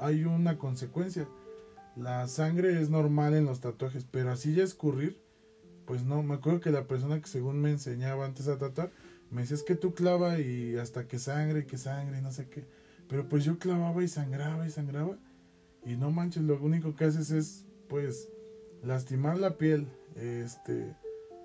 [0.00, 1.28] hay una consecuencia.
[1.96, 5.20] La sangre es normal en los tatuajes, pero así ya escurrir,
[5.86, 6.22] pues no.
[6.22, 8.92] Me acuerdo que la persona que según me enseñaba antes a tatuar,
[9.30, 12.64] me decía es que tú clava y hasta que sangre, que sangre, no sé qué.
[13.08, 15.18] Pero pues yo clavaba y sangraba y sangraba.
[15.84, 18.28] Y no manches, lo único que haces es, pues,
[18.82, 19.88] lastimar la piel.
[20.16, 20.94] Este,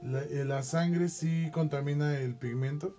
[0.01, 2.95] la, eh, la sangre sí contamina el pigmento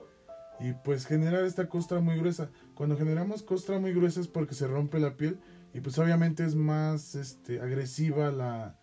[0.61, 2.51] y pues generar esta costra muy gruesa.
[2.75, 5.39] Cuando generamos costra muy gruesa es porque se rompe la piel
[5.72, 8.79] y pues obviamente es más este, agresiva la,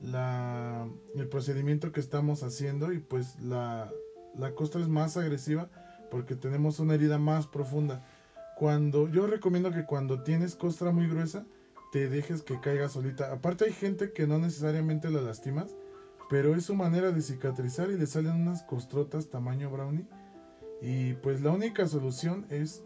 [0.00, 3.90] la, el procedimiento que estamos haciendo y pues la,
[4.36, 5.68] la costra es más agresiva
[6.10, 8.04] porque tenemos una herida más profunda.
[8.56, 11.44] Cuando yo recomiendo que cuando tienes costra muy gruesa
[11.92, 13.32] te dejes que caiga solita.
[13.32, 15.74] Aparte hay gente que no necesariamente la lastimas,
[16.28, 20.06] pero es su manera de cicatrizar y le salen unas costrotas tamaño brownie
[20.80, 22.82] y pues la única solución es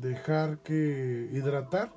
[0.00, 1.92] dejar que hidratar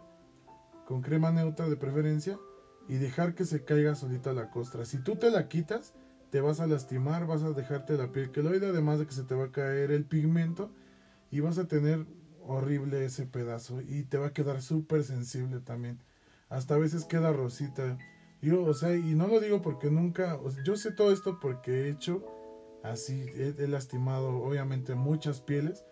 [0.86, 2.40] con crema neutra de preferencia
[2.88, 4.86] y dejar que se caiga solita la costra.
[4.86, 5.94] Si tú te la quitas,
[6.32, 9.36] te vas a lastimar, vas a dejarte la piel queloide, además de que se te
[9.36, 10.72] va a caer el pigmento
[11.32, 12.06] y vas a tener
[12.46, 16.00] horrible ese pedazo y te va a quedar súper sensible también.
[16.50, 17.98] Hasta a veces queda rosita.
[18.42, 21.90] Yo, o sea, y no lo digo porque nunca, yo sé todo esto porque he
[21.90, 22.24] hecho
[22.84, 25.86] así he, lastimado obviamente muchas pieles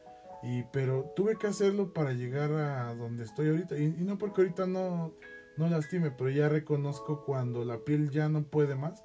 [0.43, 3.77] y pero tuve que hacerlo para llegar a donde estoy ahorita.
[3.77, 5.13] Y, no porque ahorita no
[5.57, 9.03] no lastime pero ya reconozco cuando la piel ya no puede más.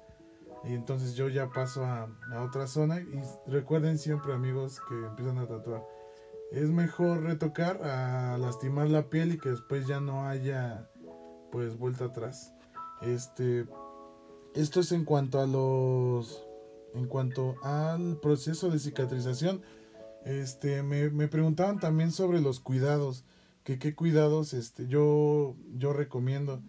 [0.63, 3.01] Y entonces yo ya paso a, a otra zona.
[3.01, 5.83] Y recuerden siempre amigos que empiezan a tatuar.
[6.51, 10.87] Es mejor retocar a lastimar la piel y que después ya no haya
[11.51, 12.53] pues vuelta atrás.
[13.01, 13.65] Este
[14.55, 16.45] esto es en cuanto a los
[16.93, 19.61] en cuanto al proceso de cicatrización
[20.25, 23.25] este me, me preguntaban también sobre los cuidados
[23.63, 26.61] que qué cuidados este yo yo recomiendo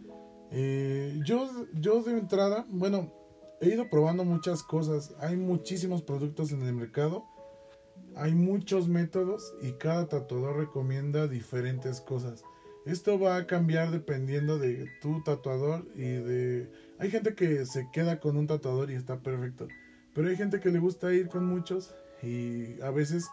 [0.50, 3.12] eh, yo yo de entrada bueno
[3.60, 7.24] he ido probando muchas cosas hay muchísimos productos en el mercado
[8.16, 12.44] hay muchos métodos y cada tatuador recomienda diferentes cosas
[12.84, 16.70] esto va a cambiar dependiendo de tu tatuador y de...
[16.98, 19.68] Hay gente que se queda con un tatuador y está perfecto.
[20.14, 23.26] Pero hay gente que le gusta ir con muchos y a veces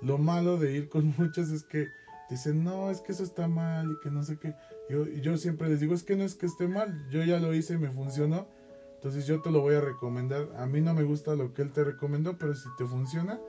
[0.00, 1.88] lo malo de ir con muchos es que
[2.30, 4.54] dicen, no, es que eso está mal y que no sé qué.
[4.88, 7.54] Yo, yo siempre les digo, es que no es que esté mal, yo ya lo
[7.54, 8.46] hice y me funcionó.
[8.94, 10.48] Entonces yo te lo voy a recomendar.
[10.56, 13.40] A mí no me gusta lo que él te recomendó, pero si te funciona,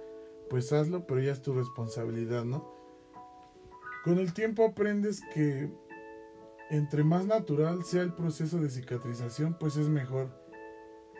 [0.49, 2.71] pues hazlo, pero ya es tu responsabilidad, ¿no?
[4.03, 5.69] Con el tiempo aprendes que
[6.69, 10.29] entre más natural sea el proceso de cicatrización, pues es mejor.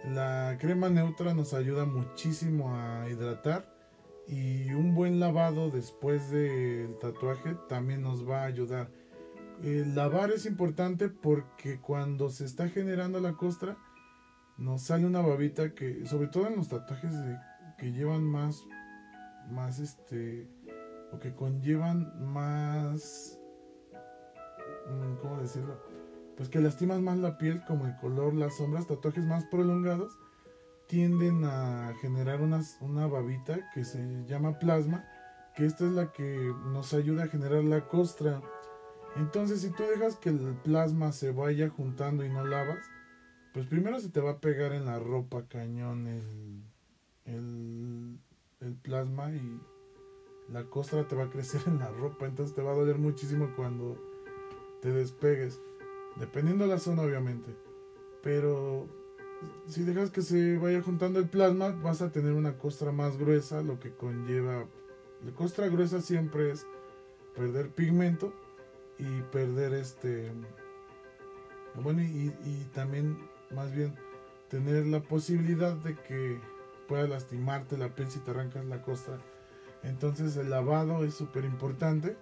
[0.06, 3.79] La crema neutra nos ayuda muchísimo a hidratar
[4.30, 8.92] y un buen lavado después del tatuaje también nos va a ayudar.
[9.64, 13.76] Lavar es importante porque cuando se está generando la costra
[14.58, 17.14] nos sale una babita que, sobre todo en los tatuajes
[17.78, 18.64] que llevan más,
[19.50, 20.48] más este,
[21.12, 23.40] o que conllevan más,
[24.92, 25.82] mm, ¿cómo decirlo?
[26.38, 30.18] Pues que lastiman más la piel, como el color, las sombras, tatuajes más prolongados,
[30.90, 35.06] tienden a generar una babita que se llama plasma,
[35.56, 38.42] que esta es la que nos ayuda a generar la costra.
[39.16, 42.80] Entonces, si tú dejas que el plasma se vaya juntando y no lavas,
[43.54, 46.64] pues primero se te va a pegar en la ropa cañón el,
[47.26, 48.20] el,
[48.60, 49.62] el plasma y
[50.52, 53.54] la costra te va a crecer en la ropa, entonces te va a doler muchísimo
[53.56, 53.96] cuando
[54.82, 55.62] te despegues,
[56.20, 57.56] dependiendo de la zona obviamente.
[58.24, 58.99] Pero
[59.68, 63.62] si dejas que se vaya juntando el plasma, vas a tener una costra más gruesa,
[63.62, 64.66] lo que conlleva...
[65.24, 66.66] La costra gruesa siempre es
[67.36, 68.34] perder pigmento
[68.98, 70.32] y perder este...
[71.76, 72.32] Bueno, y,
[72.74, 73.18] también
[73.52, 73.96] más bien
[74.50, 76.40] tener la posibilidad de que
[76.88, 79.20] pueda lastimarte la piel si te arrancas la costra
[79.84, 82.18] entonces el lavado es súper importante.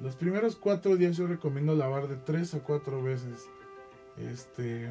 [0.00, 3.48] Los primeros cuatro días yo recomiendo lavar de tres a cuatro veces.
[4.16, 4.90] Este,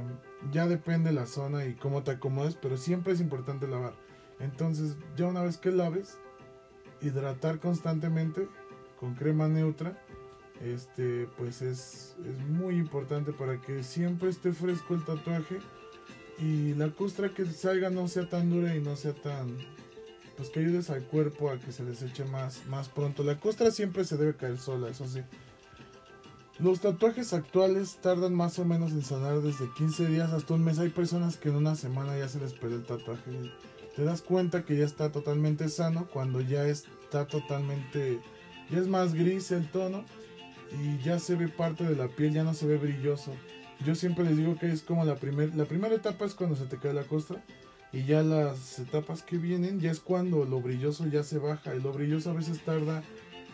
[0.51, 3.93] ya depende la zona y cómo te acomodes, pero siempre es importante lavar.
[4.39, 6.17] Entonces, ya una vez que laves,
[7.01, 8.47] hidratar constantemente
[8.99, 9.97] con crema neutra,
[10.63, 15.59] este, pues es, es muy importante para que siempre esté fresco el tatuaje
[16.38, 19.57] y la costra que salga no sea tan dura y no sea tan,
[20.38, 23.24] pues que ayudes al cuerpo a que se deseche más, más pronto.
[23.24, 25.22] La costra siempre se debe caer sola, eso sí.
[26.62, 30.78] Los tatuajes actuales tardan más o menos en sanar desde 15 días hasta un mes.
[30.78, 33.32] Hay personas que en una semana ya se les perdió el tatuaje.
[33.95, 38.20] Te das cuenta que ya está totalmente sano cuando ya está totalmente,
[38.70, 40.05] ya es más gris el tono
[40.80, 43.34] y ya se ve parte de la piel, ya no se ve brilloso.
[43.84, 46.66] Yo siempre les digo que es como la, primer, la primera etapa es cuando se
[46.66, 47.43] te cae la costra
[47.91, 51.82] y ya las etapas que vienen ya es cuando lo brilloso ya se baja y
[51.82, 53.01] lo brilloso a veces tarda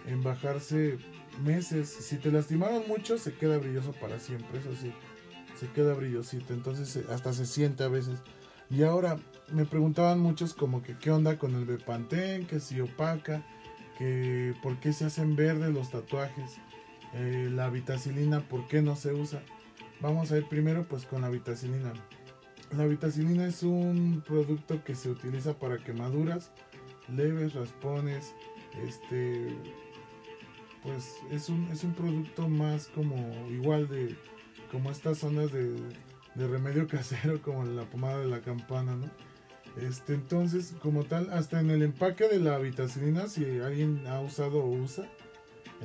[0.05, 0.97] en bajarse
[1.39, 1.89] meses.
[1.89, 4.91] Si te lastimaron mucho se queda brilloso para siempre eso sí
[5.59, 6.53] se queda brillosito.
[6.53, 8.19] Entonces hasta se siente a veces.
[8.69, 9.17] Y ahora
[9.51, 13.43] me preguntaban muchos como que qué onda con el Bepantén que si opaca
[13.97, 16.57] que por qué se hacen verdes los tatuajes
[17.13, 19.41] eh, la vitacilina por qué no se usa
[20.01, 21.93] vamos a ir primero pues con la vitacilina
[22.75, 26.51] la vitacilina es un producto que se utiliza para quemaduras
[27.15, 28.33] leves, raspones,
[28.83, 29.47] este
[30.87, 33.17] pues es un, es un producto más como
[33.49, 34.15] igual de
[34.71, 35.75] como estas zonas de,
[36.35, 39.09] remedio casero como la pomada de la campana, ¿no?
[39.81, 44.59] Este, entonces, como tal, hasta en el empaque de la vitacilina, si alguien ha usado
[44.59, 45.07] o usa,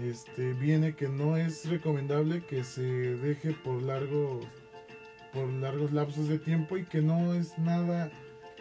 [0.01, 4.41] este, viene que no es recomendable que se deje por largo
[5.35, 8.11] por largos lapsos de tiempo y que no es nada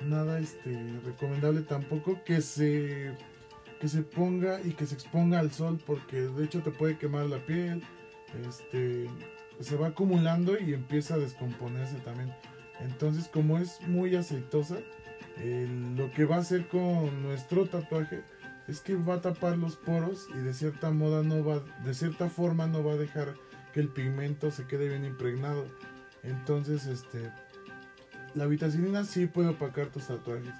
[0.01, 3.11] nada este recomendable tampoco que se
[3.81, 7.25] que se ponga y que se exponga al sol porque de hecho te puede quemar
[7.25, 7.83] la piel
[8.47, 9.09] este
[9.59, 12.33] se va acumulando y empieza a descomponerse también
[12.79, 14.77] entonces como es muy aceitosa
[15.97, 18.23] lo que va a hacer con nuestro tatuaje
[18.67, 22.29] es que va a tapar los poros y de cierta moda no va de cierta
[22.29, 23.33] forma no va a dejar
[23.73, 25.65] que el pigmento se quede bien impregnado
[26.23, 27.31] entonces, este,
[28.35, 30.53] la vitacilina sí puede opacar tus tatuajes.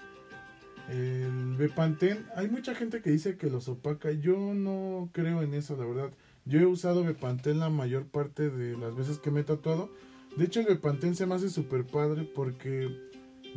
[0.92, 4.12] El Bepantén, hay mucha gente que dice que los opaca.
[4.12, 6.12] Yo no creo en eso, la verdad.
[6.44, 9.90] Yo he usado Bepantén la mayor parte de las veces que me he tatuado.
[10.36, 12.90] De hecho, el Bepantén se me hace súper padre porque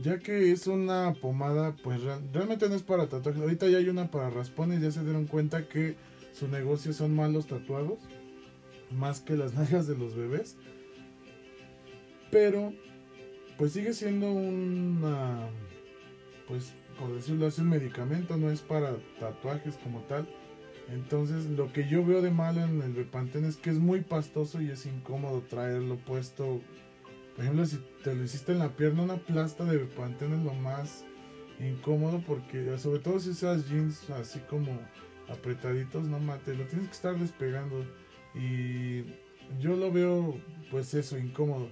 [0.03, 3.41] Ya que es una pomada, pues realmente no es para tatuajes.
[3.43, 5.97] Ahorita ya hay una para raspones, ya se dieron cuenta que
[6.32, 7.99] su negocio son malos tatuados,
[8.91, 10.57] más que las nalgas de los bebés.
[12.30, 12.72] Pero,
[13.57, 15.49] pues sigue siendo una,
[16.49, 20.29] pues por decirlo así, un medicamento, no es para tatuajes como tal.
[20.89, 24.61] Entonces, lo que yo veo de malo en el Bepantén es que es muy pastoso
[24.61, 26.61] y es incómodo traerlo puesto.
[27.35, 30.53] Por ejemplo, si te lo hiciste en la pierna, una plasta de Bepantén es lo
[30.55, 31.05] más
[31.59, 34.79] incómodo porque, sobre todo si usas jeans así como
[35.29, 37.85] apretaditos, no mate, lo tienes que estar despegando.
[38.35, 39.05] Y
[39.61, 40.39] yo lo veo,
[40.71, 41.71] pues eso, incómodo.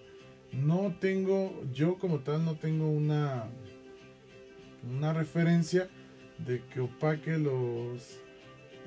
[0.52, 3.50] No tengo, yo como tal, no tengo una,
[4.82, 5.88] una referencia
[6.38, 8.18] de que opaque los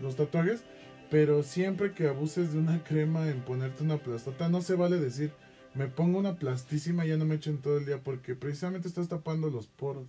[0.02, 0.64] los tatuajes,
[1.10, 5.32] pero siempre que abuses de una crema en ponerte una plastota, no se vale decir,
[5.74, 9.10] me pongo una plastísima y ya no me echo todo el día, porque precisamente estás
[9.10, 10.08] tapando los poros.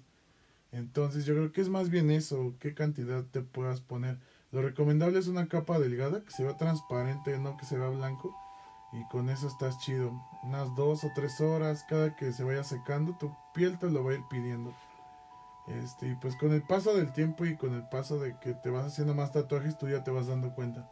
[0.73, 4.19] Entonces yo creo que es más bien eso, qué cantidad te puedas poner.
[4.53, 8.35] Lo recomendable es una capa delgada, que se vea transparente, no que se vea blanco.
[8.93, 10.13] Y con eso estás chido.
[10.45, 14.13] Unas dos o tres horas, cada que se vaya secando, tu piel te lo va
[14.13, 14.73] a ir pidiendo.
[15.69, 18.71] Este, y pues con el paso del tiempo y con el paso de que te
[18.71, 20.89] vas haciendo más tatuajes, tú ya te vas dando cuenta.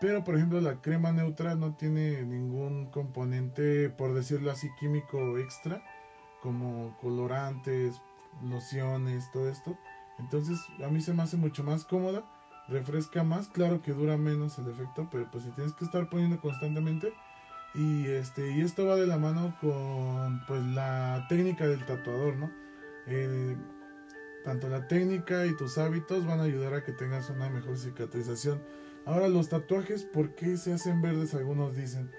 [0.00, 5.82] Pero por ejemplo la crema neutra no tiene ningún componente, por decirlo así, químico extra,
[6.40, 8.00] como colorantes,
[8.42, 9.76] lociones, todo esto.
[10.18, 12.24] Entonces a mí se me hace mucho más cómoda,
[12.68, 16.40] refresca más, claro que dura menos el efecto, pero pues si tienes que estar poniendo
[16.40, 17.12] constantemente.
[17.74, 22.50] Y este, y esto va de la mano con pues la técnica del tatuador, ¿no?
[23.06, 23.56] Eh,
[24.44, 28.62] tanto la técnica y tus hábitos van a ayudar a que tengas una mejor cicatrización.
[29.04, 31.34] Ahora los tatuajes, ¿por qué se hacen verdes?
[31.34, 32.10] Algunos dicen.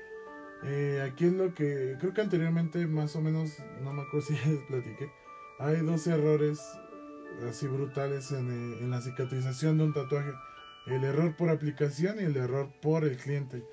[0.63, 4.34] Eh, aquí es lo que creo que anteriormente más o menos, no me acuerdo si
[4.34, 5.11] les platiqué,
[5.59, 6.61] hay dos errores
[7.49, 10.32] así brutales en, eh, en, la cicatrización de un tatuaje.
[10.88, 13.63] El error por aplicación y el error por el cliente.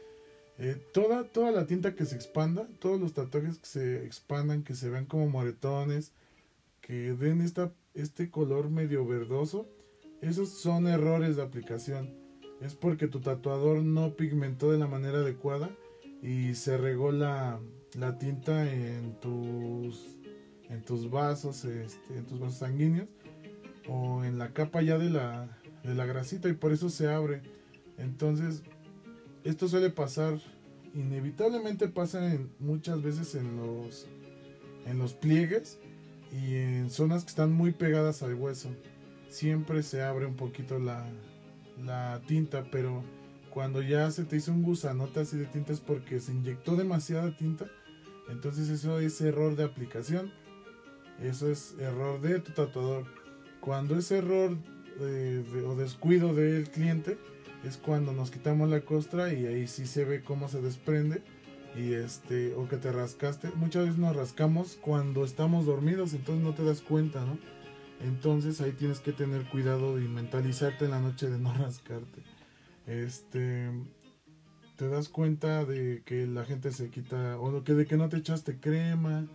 [0.59, 4.75] Eh, toda, toda la tinta que se expanda, todos los tatuajes que se expandan, que
[4.75, 6.13] se vean como moretones,
[6.81, 9.69] que den esta este color medio verdoso,
[10.21, 12.15] esos son errores de aplicación.
[12.61, 15.71] Es porque tu tatuador no pigmentó de la manera adecuada
[16.23, 17.61] y se regó la,
[18.19, 20.19] tinta en tus,
[20.69, 23.09] en tus vasos, este, en tus vasos sanguíneos
[23.89, 27.43] o en la capa ya de la, de la grasita y por eso se abre.
[27.97, 28.63] Entonces,
[29.45, 30.41] esto suele pasar,
[30.95, 34.07] inevitablemente pasa en, muchas veces en los,
[34.87, 35.79] en los pliegues
[36.33, 38.71] y en zonas que están muy pegadas al hueso
[39.29, 41.07] siempre se abre un poquito la,
[41.85, 43.03] la tinta, pero
[43.51, 47.37] cuando ya se te hizo un gusanote así de tinta es porque se inyectó demasiada
[47.37, 47.67] tinta,
[48.29, 50.33] entonces eso es error de aplicación,
[51.21, 53.07] eso es error de tu tatuador.
[53.61, 54.57] Cuando es error
[55.67, 57.19] o descuido del cliente
[57.65, 61.23] es cuando nos quitamos la costra y ahí sí se ve cómo se desprende
[61.77, 63.51] y este o que te rascaste.
[63.57, 67.39] Muchas veces nos rascamos cuando estamos dormidos entonces no te das cuenta no
[68.01, 72.23] entonces ahí tienes que tener cuidado y mentalizarte en la noche de no rascarte.
[72.87, 73.71] Este
[74.77, 78.19] te das cuenta de que la gente se quita o que de que no te
[78.19, 79.27] echaste crema.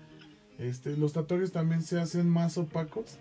[0.58, 3.18] Este los tatuajes también se hacen más opacos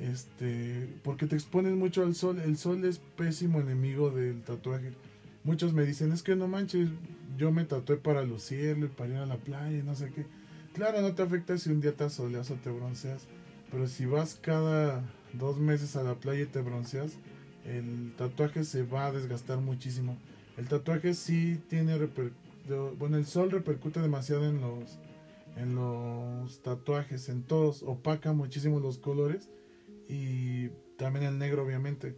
[0.00, 2.40] este porque te expones mucho al sol.
[2.40, 4.92] El sol es pésimo enemigo del tatuaje
[5.44, 6.88] muchos me dicen es que no manches
[7.36, 10.26] yo me tatué para lucirlo y para ir a la playa y no sé qué.
[10.74, 13.26] Claro, no te afecta si un día te asoleas o te bronceas,
[13.70, 17.16] pero si vas cada dos meses a la playa y te bronceas,
[17.64, 20.16] el tatuaje se va a desgastar muchísimo.
[20.56, 21.96] El tatuaje sí tiene
[22.98, 24.98] bueno, el sol repercute demasiado en los
[25.56, 29.48] en los tatuajes, en todos, opaca muchísimo los colores
[30.08, 32.16] y también el negro obviamente.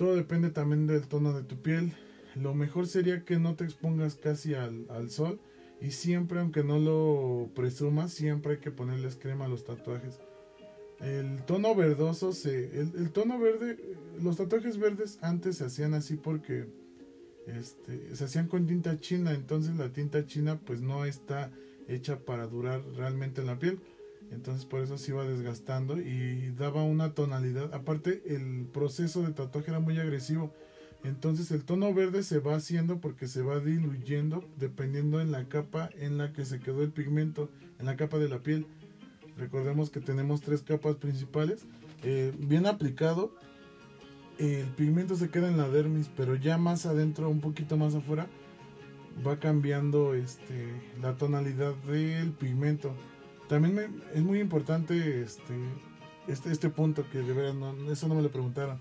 [0.00, 1.92] Todo depende también del tono de tu piel
[2.34, 5.38] lo mejor sería que no te expongas casi al, sol
[5.78, 10.18] y siempre, aunque no lo presumas, siempre hay que ponerles crema a los tatuajes.
[11.00, 12.80] El tono verdoso se.
[12.80, 13.78] El, tono verde.
[14.22, 16.66] Los tatuajes verdes antes se hacían así porque.
[17.46, 19.32] Este, se hacían con tinta china.
[19.32, 21.50] Entonces la tinta china pues no está
[21.88, 23.80] hecha para durar realmente en la piel.
[24.30, 27.74] Entonces por eso se iba desgastando y daba una tonalidad.
[27.74, 30.52] Aparte el proceso de tatuaje era muy agresivo.
[31.02, 35.90] Entonces el tono verde se va haciendo porque se va diluyendo dependiendo en la capa
[35.98, 38.66] en la que se quedó el pigmento, en la capa de la piel.
[39.36, 41.64] Recordemos que tenemos tres capas principales.
[42.02, 43.34] Eh, bien aplicado,
[44.38, 48.26] el pigmento se queda en la dermis, pero ya más adentro, un poquito más afuera,
[49.26, 52.94] va cambiando este, la tonalidad del pigmento.
[53.50, 55.54] También me, es muy importante este,
[56.28, 58.78] este, este punto que de verdad no, eso no me lo preguntaron.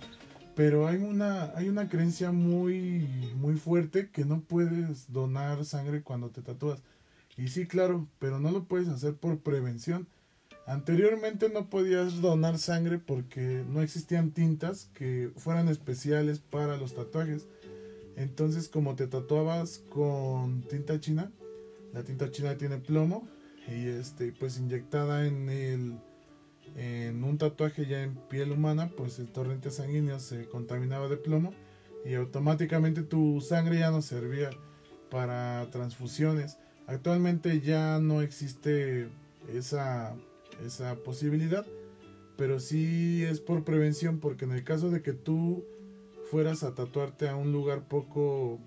[0.55, 6.29] Pero hay una, hay una creencia muy, muy fuerte que no puedes donar sangre cuando
[6.29, 6.83] te tatúas.
[7.35, 10.07] Y sí, claro, pero no lo puedes hacer por prevención.
[10.67, 17.47] Anteriormente no podías donar sangre porque no existían tintas que fueran especiales para los tatuajes.
[18.17, 21.31] Entonces, como te tatuabas con tinta china,
[21.91, 23.27] la tinta china tiene plomo
[23.67, 25.99] y este pues inyectada en el
[26.75, 31.53] en un tatuaje ya en piel humana, pues el torrente sanguíneo se contaminaba de plomo
[32.05, 34.49] y automáticamente tu sangre ya no servía
[35.09, 36.57] para transfusiones.
[36.87, 39.09] Actualmente ya no existe
[39.53, 40.15] esa,
[40.65, 41.65] esa posibilidad,
[42.37, 45.65] pero sí es por prevención porque en el caso de que tú
[46.31, 48.59] fueras a tatuarte a un lugar poco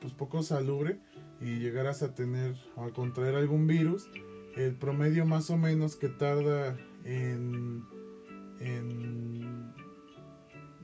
[0.00, 1.00] pues poco salubre
[1.40, 4.08] y llegaras a tener o a contraer algún virus,
[4.56, 7.84] el promedio más o menos que tarda en,
[8.60, 9.72] en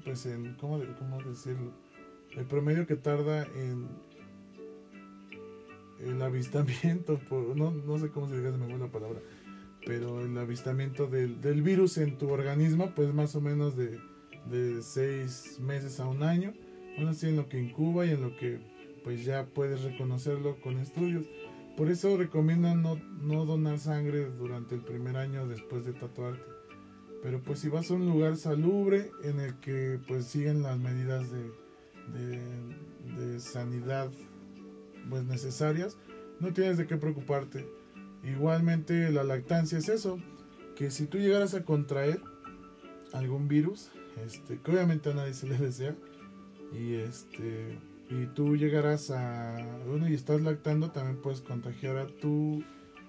[0.05, 1.73] pues en ¿cómo, cómo decirlo?
[2.37, 3.89] El promedio que tarda en
[6.01, 7.21] el avistamiento,
[7.57, 9.21] no, no sé cómo se diga, se me la palabra,
[9.87, 13.99] pero el avistamiento del, del virus en tu organismo, pues más o menos de
[14.47, 16.53] de seis meses a un año.
[16.97, 18.61] Bueno, así en lo que incuba y en lo que
[19.05, 21.27] pues ya puedes reconocerlo con estudios.
[21.77, 26.43] Por eso recomiendan no, no donar sangre durante el primer año después de tatuarte.
[27.23, 31.31] Pero pues si vas a un lugar salubre en el que pues siguen las medidas
[31.31, 31.53] de,
[32.19, 34.11] de, de sanidad
[35.09, 35.99] pues necesarias,
[36.41, 37.67] no tienes de qué preocuparte.
[38.23, 40.19] Igualmente la lactancia es eso,
[40.77, 42.21] que si tú llegaras a contraer
[43.13, 43.91] algún virus,
[44.25, 45.95] este, que obviamente a nadie se le desea,
[46.73, 47.79] y este
[48.11, 52.63] y tú llegarás a bueno y estás lactando también puedes contagiar a tu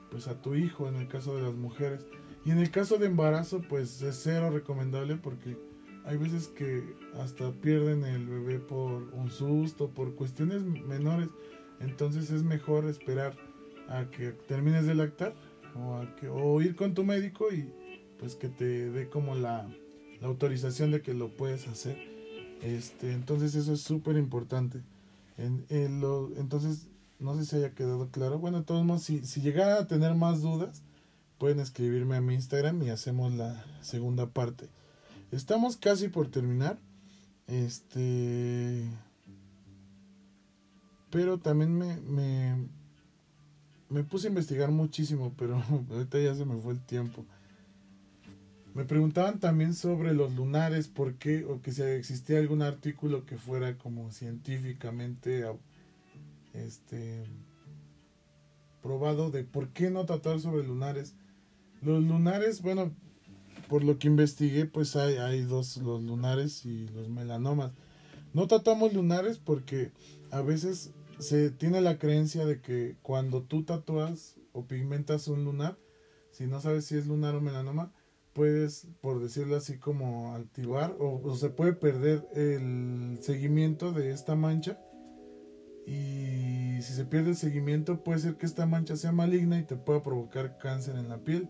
[0.09, 2.05] pues a tu hijo en el caso de las mujeres
[2.45, 5.57] y en el caso de embarazo pues es cero recomendable porque
[6.05, 6.83] hay veces que
[7.19, 11.29] hasta pierden el bebé por un susto por cuestiones menores
[11.79, 13.35] entonces es mejor esperar
[13.89, 15.35] a que termines de lactar
[15.75, 17.69] o a que o ir con tu médico y
[18.17, 19.67] pues que te dé como la
[20.21, 22.14] la autorización de que lo puedes hacer.
[22.61, 24.81] Este, entonces eso es súper importante.
[25.37, 26.87] En, entonces,
[27.19, 28.39] no sé si haya quedado claro.
[28.39, 30.81] Bueno, de todos modos, si, si llegara a tener más dudas,
[31.37, 34.69] pueden escribirme a mi Instagram y hacemos la segunda parte.
[35.31, 36.77] Estamos casi por terminar.
[37.47, 38.89] Este.
[41.09, 42.67] Pero también me, me,
[43.89, 47.25] me puse a investigar muchísimo, pero ahorita ya se me fue el tiempo.
[48.75, 53.37] Me preguntaban también sobre los lunares, por qué, o que si existía algún artículo que
[53.37, 55.45] fuera como científicamente
[56.53, 57.23] este,
[58.83, 61.15] probado de por qué no tratar sobre lunares.
[61.81, 62.91] Los lunares, bueno,
[63.69, 67.71] por lo que investigué, pues hay, dos, los lunares y los melanomas.
[68.33, 69.93] No tratamos lunares porque
[70.31, 75.77] a veces se tiene la creencia de que cuando tú tatúas o pigmentas un lunar,
[76.31, 77.93] si no sabes si es lunar o melanoma,
[78.35, 84.77] puedes, por decirlo así, como activar o, se puede perder el seguimiento de esta mancha.
[85.87, 89.77] Y si se pierde el seguimiento, puede ser que esta mancha sea maligna y te
[89.77, 91.49] pueda provocar cáncer en la piel.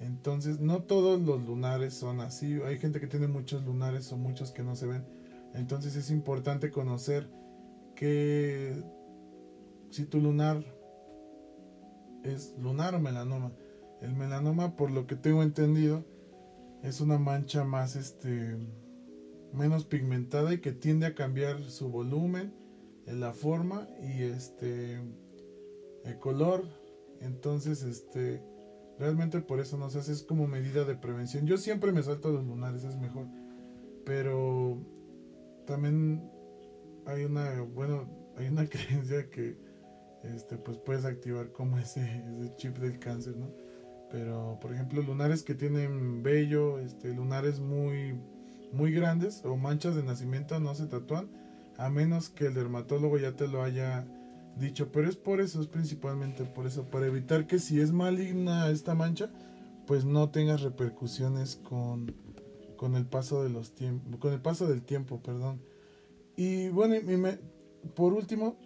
[0.00, 2.54] Entonces, no todos los lunares son así.
[2.62, 5.04] Hay gente que tiene muchos lunares o muchos que no se ven.
[5.52, 7.28] Entonces, es importante conocer
[7.94, 8.82] que
[9.90, 10.64] si tu lunar
[12.22, 13.52] es lunar o melanoma.
[14.00, 16.04] El melanoma, por lo que tengo entendido,
[16.84, 18.58] es una mancha más este
[19.54, 22.52] menos pigmentada y que tiende a cambiar su volumen,
[23.06, 25.00] la forma y este
[26.04, 26.64] el color.
[27.20, 28.42] Entonces, este
[28.98, 31.46] realmente por eso no se hace es como medida de prevención.
[31.46, 33.28] Yo siempre me salto los lunares, es mejor.
[34.04, 34.76] Pero
[35.66, 36.30] también
[37.06, 38.06] hay una bueno,
[38.36, 39.56] hay una creencia que
[40.22, 43.63] este pues puedes activar como ese, ese chip del cáncer, ¿no?
[44.14, 48.14] Pero, por ejemplo, lunares que tienen vello, este, lunares muy,
[48.72, 51.28] muy grandes o manchas de nacimiento no se tatúan,
[51.78, 54.06] a menos que el dermatólogo ya te lo haya
[54.56, 54.92] dicho.
[54.92, 58.94] Pero es por eso, es principalmente por eso, para evitar que si es maligna esta
[58.94, 59.32] mancha,
[59.84, 62.14] pues no tengas repercusiones con,
[62.76, 65.60] con el paso de los tiempos, con el paso del tiempo, perdón.
[66.36, 66.94] Y bueno,
[67.96, 68.56] por último,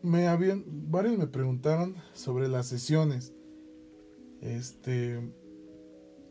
[0.00, 3.32] me habían, varios me preguntaron sobre las sesiones.
[4.42, 5.18] Este.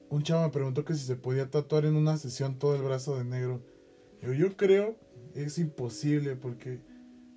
[0.09, 3.17] Un chavo me preguntó que si se podía tatuar en una sesión todo el brazo
[3.17, 3.63] de negro.
[4.21, 4.97] Yo, yo creo
[5.33, 6.81] es imposible porque,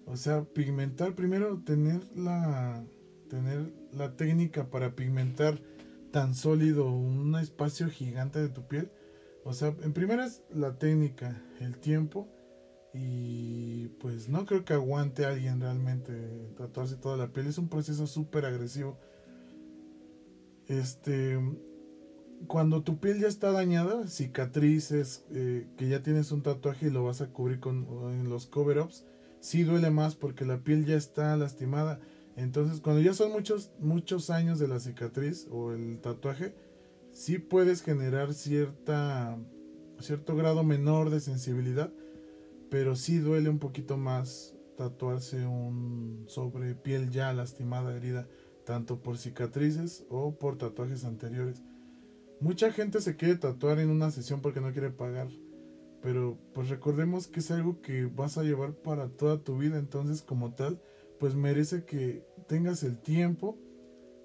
[0.07, 2.85] o sea, pigmentar primero, tener la,
[3.29, 5.61] tener la técnica para pigmentar
[6.11, 8.91] tan sólido un espacio gigante de tu piel.
[9.45, 12.29] O sea, en primera es la técnica, el tiempo
[12.93, 16.13] y pues no creo que aguante alguien realmente
[16.57, 17.49] tatuarse toda la piel.
[17.49, 18.99] Es un proceso súper agresivo.
[20.69, 21.39] Este,
[22.47, 27.05] cuando tu piel ya está dañada, cicatrices, eh, que ya tienes un tatuaje y lo
[27.05, 29.05] vas a cubrir con en los cover-ups,
[29.41, 32.01] sí duele más porque la piel ya está lastimada.
[32.37, 36.55] Entonces, cuando ya son muchos, muchos años de la cicatriz o el tatuaje,
[37.13, 39.39] sí puedes generar cierta,
[40.01, 41.93] cierto grado menor de sensibilidad,
[42.71, 48.27] pero sí duele un poquito más tatuarse un sobre piel ya lastimada, herida,
[48.65, 51.63] tanto por cicatrices o por tatuajes anteriores.
[52.41, 55.29] Mucha gente se quiere tatuar en una sesión porque no quiere pagar.
[56.03, 59.79] Pero pues recordemos que es algo que vas a llevar para toda tu vida.
[59.79, 60.81] Entonces como tal,
[61.19, 63.57] pues merece que tengas el tiempo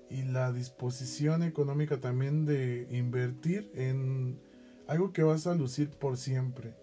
[0.10, 4.40] y la disposición económica también de invertir en
[4.88, 6.76] algo que vas a lucir por siempre.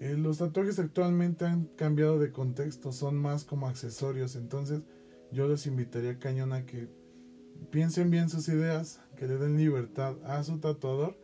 [0.00, 4.36] Eh, los tatuajes actualmente han cambiado de contexto, son más como accesorios.
[4.36, 4.82] Entonces
[5.32, 6.88] yo les invitaría cañón a que
[7.70, 11.16] piensen bien sus ideas, que le den libertad a su tatuador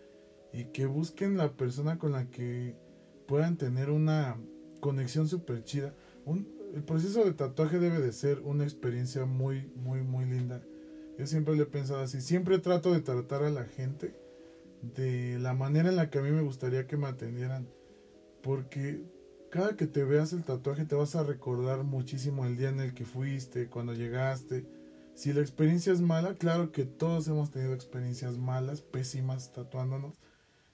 [0.52, 2.76] y que busquen la persona con la que
[3.26, 4.36] puedan tener una
[4.80, 5.94] conexión súper chida.
[6.74, 10.62] el proceso de tatuaje debe de ser una experiencia muy, muy, muy linda.
[11.18, 12.20] Yo siempre le he pensado así.
[12.20, 14.14] Siempre trato de tratar a la gente
[14.82, 17.68] de la manera en la que a mí me gustaría que me atendieran.
[18.42, 19.00] Porque
[19.54, 22.92] cada que te veas el tatuaje te vas a recordar muchísimo el día en el
[22.92, 24.66] que fuiste, cuando llegaste
[25.14, 30.18] si la experiencia es mala, claro que todos hemos tenido experiencias malas, pésimas tatuándonos.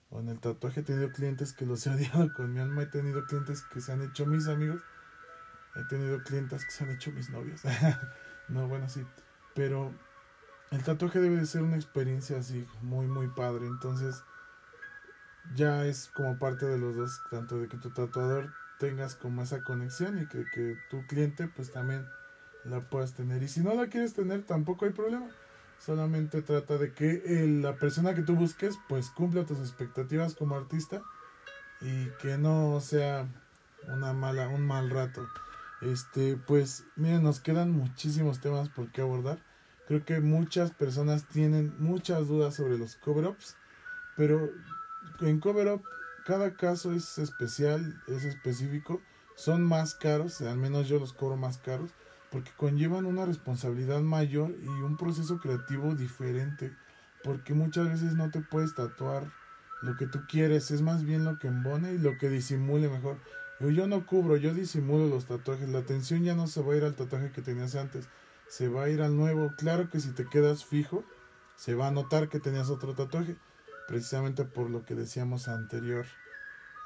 [0.08, 3.22] Con el tatuaje he tenido clientes que los he odiado con mi alma, he tenido
[3.26, 4.80] clientes que se han hecho mis amigos,
[5.76, 7.60] he tenido clientes que se han hecho mis novios.
[8.48, 9.04] no, bueno, sí.
[9.54, 9.92] Pero
[10.70, 13.66] el tatuaje debe de ser una experiencia así, muy, muy padre.
[13.66, 14.24] Entonces,
[15.54, 18.50] ya es como parte de los dos, tanto de que tu tatuador
[18.80, 22.08] tengas como esa conexión y que, que tu cliente pues también
[22.64, 23.42] la puedas tener.
[23.42, 25.28] Y si no la quieres tener, tampoco hay problema.
[25.78, 27.22] Solamente trata de que
[27.62, 31.02] la persona que tú busques, pues cumpla tus expectativas como artista
[31.80, 33.28] y que no sea
[33.86, 35.26] una mala, un mal rato.
[35.82, 39.38] Este, pues, miren, nos quedan muchísimos temas por qué abordar.
[39.88, 43.56] Creo que muchas personas tienen muchas dudas sobre los cover-ups,
[44.16, 44.50] pero
[45.20, 45.82] en cover-up
[46.30, 49.02] cada caso es especial, es específico,
[49.34, 51.90] son más caros, al menos yo los cobro más caros
[52.30, 56.72] porque conllevan una responsabilidad mayor y un proceso creativo diferente,
[57.24, 59.32] porque muchas veces no te puedes tatuar
[59.82, 63.16] lo que tú quieres, es más bien lo que embone y lo que disimule mejor.
[63.58, 66.84] Yo no cubro, yo disimulo los tatuajes, la atención ya no se va a ir
[66.84, 68.08] al tatuaje que tenías antes,
[68.46, 69.50] se va a ir al nuevo.
[69.58, 71.02] Claro que si te quedas fijo,
[71.56, 73.34] se va a notar que tenías otro tatuaje,
[73.90, 76.06] precisamente por lo que decíamos anterior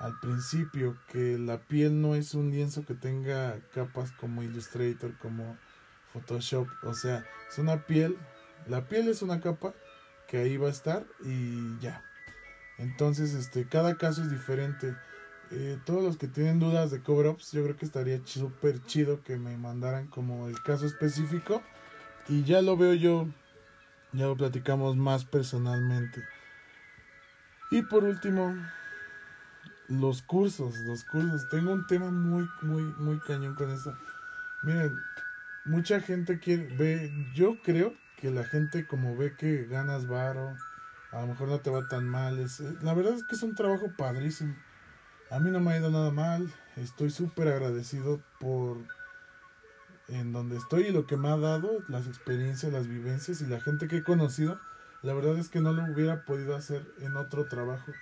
[0.01, 5.59] al principio que la piel no es un lienzo que tenga capas como Illustrator, como
[6.15, 8.17] Photoshop, o sea, es una piel,
[8.67, 9.75] la piel es una capa
[10.29, 12.03] que ahí va a estar y ya.
[12.79, 14.97] Entonces, este, cada caso es diferente.
[15.51, 19.37] Eh, todos los que tienen dudas de cover-ups, yo creo que estaría súper chido que
[19.37, 21.63] me mandaran como el caso específico
[22.31, 23.29] y ya lo veo yo,
[24.15, 26.25] ya lo platicamos más personalmente.
[27.75, 28.55] Y por último,
[29.89, 31.49] los cursos, los cursos.
[31.49, 33.99] Tengo un tema muy, muy, muy cañón con eso.
[34.63, 34.97] Miren,
[35.65, 40.57] mucha gente quiere, ve, yo creo que la gente como ve que ganas varo,
[41.11, 42.39] a lo mejor no te va tan mal.
[42.39, 44.55] Es, eh, la verdad es que es un trabajo padrísimo.
[45.33, 46.49] A mí no me ha ido nada mal.
[46.77, 48.79] Estoy súper agradecido por
[50.07, 53.61] en donde estoy y lo que me ha dado, las experiencias, las vivencias y la
[53.61, 54.61] gente que he conocido.
[55.05, 57.93] La verdad es que no lo hubiera podido hacer en otro trabajo.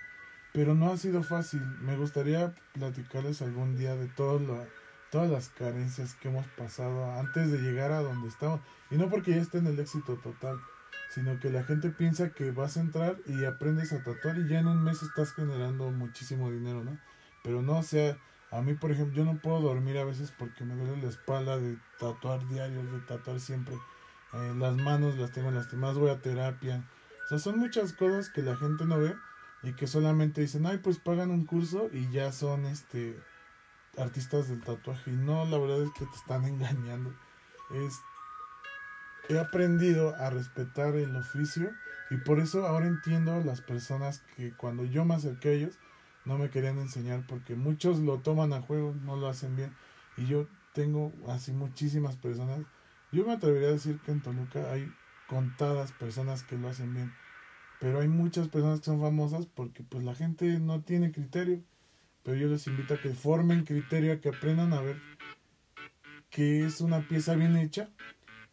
[0.53, 1.59] Pero no ha sido fácil.
[1.81, 4.65] Me gustaría platicarles algún día de todo
[5.11, 8.61] todas las carencias que hemos pasado antes de llegar a donde estamos.
[8.89, 10.57] Y no porque ya esté en el éxito total,
[11.13, 14.59] sino que la gente piensa que vas a entrar y aprendes a tatuar y ya
[14.59, 16.97] en un mes estás generando muchísimo dinero, ¿no?
[17.43, 18.17] Pero no, o sea,
[18.49, 21.57] a mí, por ejemplo, yo no puedo dormir a veces porque me duele la espalda
[21.57, 23.75] de tatuar diarios, de tatuar siempre.
[24.33, 26.83] Eh, las manos las tengo lastimadas, voy a terapia.
[27.25, 29.15] O sea, son muchas cosas que la gente no ve
[29.61, 33.17] y que solamente dicen, ay, pues pagan un curso y ya son este
[33.97, 35.11] artistas del tatuaje.
[35.11, 37.13] Y no, la verdad es que te están engañando.
[37.73, 37.99] Es,
[39.29, 41.71] he aprendido a respetar el oficio
[42.09, 45.79] y por eso ahora entiendo las personas que cuando yo me acerqué a ellos
[46.25, 49.75] no me querían enseñar porque muchos lo toman a juego, no lo hacen bien.
[50.17, 52.59] Y yo tengo así muchísimas personas
[53.13, 54.91] Yo me atrevería a decir que en Toluca hay
[55.27, 57.13] contadas personas que lo hacen bien.
[57.79, 61.61] Pero hay muchas personas que son famosas porque pues la gente no tiene criterio.
[62.23, 64.99] Pero yo les invito a que formen criterio, a que aprendan a ver
[66.31, 67.89] que es una pieza bien hecha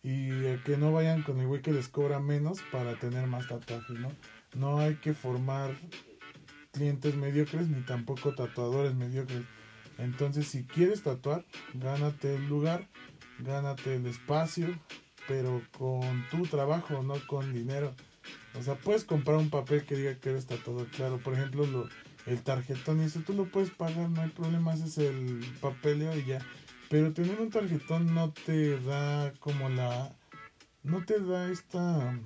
[0.02, 0.28] y
[0.64, 4.12] que no vayan con el güey que les cobra menos para tener más tatuajes, ¿no?
[4.54, 5.74] No hay que formar
[6.72, 9.44] clientes mediocres ni tampoco tatuadores mediocres.
[9.96, 12.88] Entonces, si quieres tatuar, gánate el lugar,
[13.42, 14.68] gánate el espacio,
[15.28, 17.94] pero con tu trabajo, no con dinero.
[18.58, 21.18] O sea, puedes comprar un papel que diga que eres tatuador, claro.
[21.18, 21.88] Por ejemplo, lo,
[22.26, 26.24] el tarjetón y eso tú lo puedes pagar, no hay problema, haces el papeleo y
[26.24, 26.44] ya.
[26.88, 30.12] Pero tener un tarjetón no te da como la...
[30.82, 32.18] No te da esta...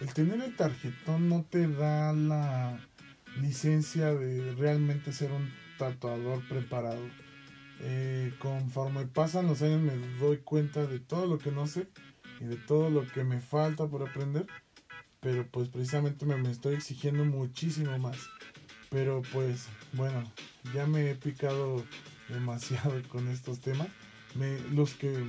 [0.00, 2.78] El tener el tarjetón no te da la
[3.40, 7.02] licencia de realmente ser un tatuador preparado.
[7.80, 11.86] Eh, conforme pasan los años me doy cuenta de todo lo que no sé
[12.40, 14.46] y de todo lo que me falta por aprender.
[15.20, 18.18] Pero pues precisamente me, me estoy exigiendo muchísimo más.
[18.90, 20.22] Pero pues bueno,
[20.74, 21.84] ya me he picado
[22.28, 23.88] demasiado con estos temas.
[24.72, 25.24] Los que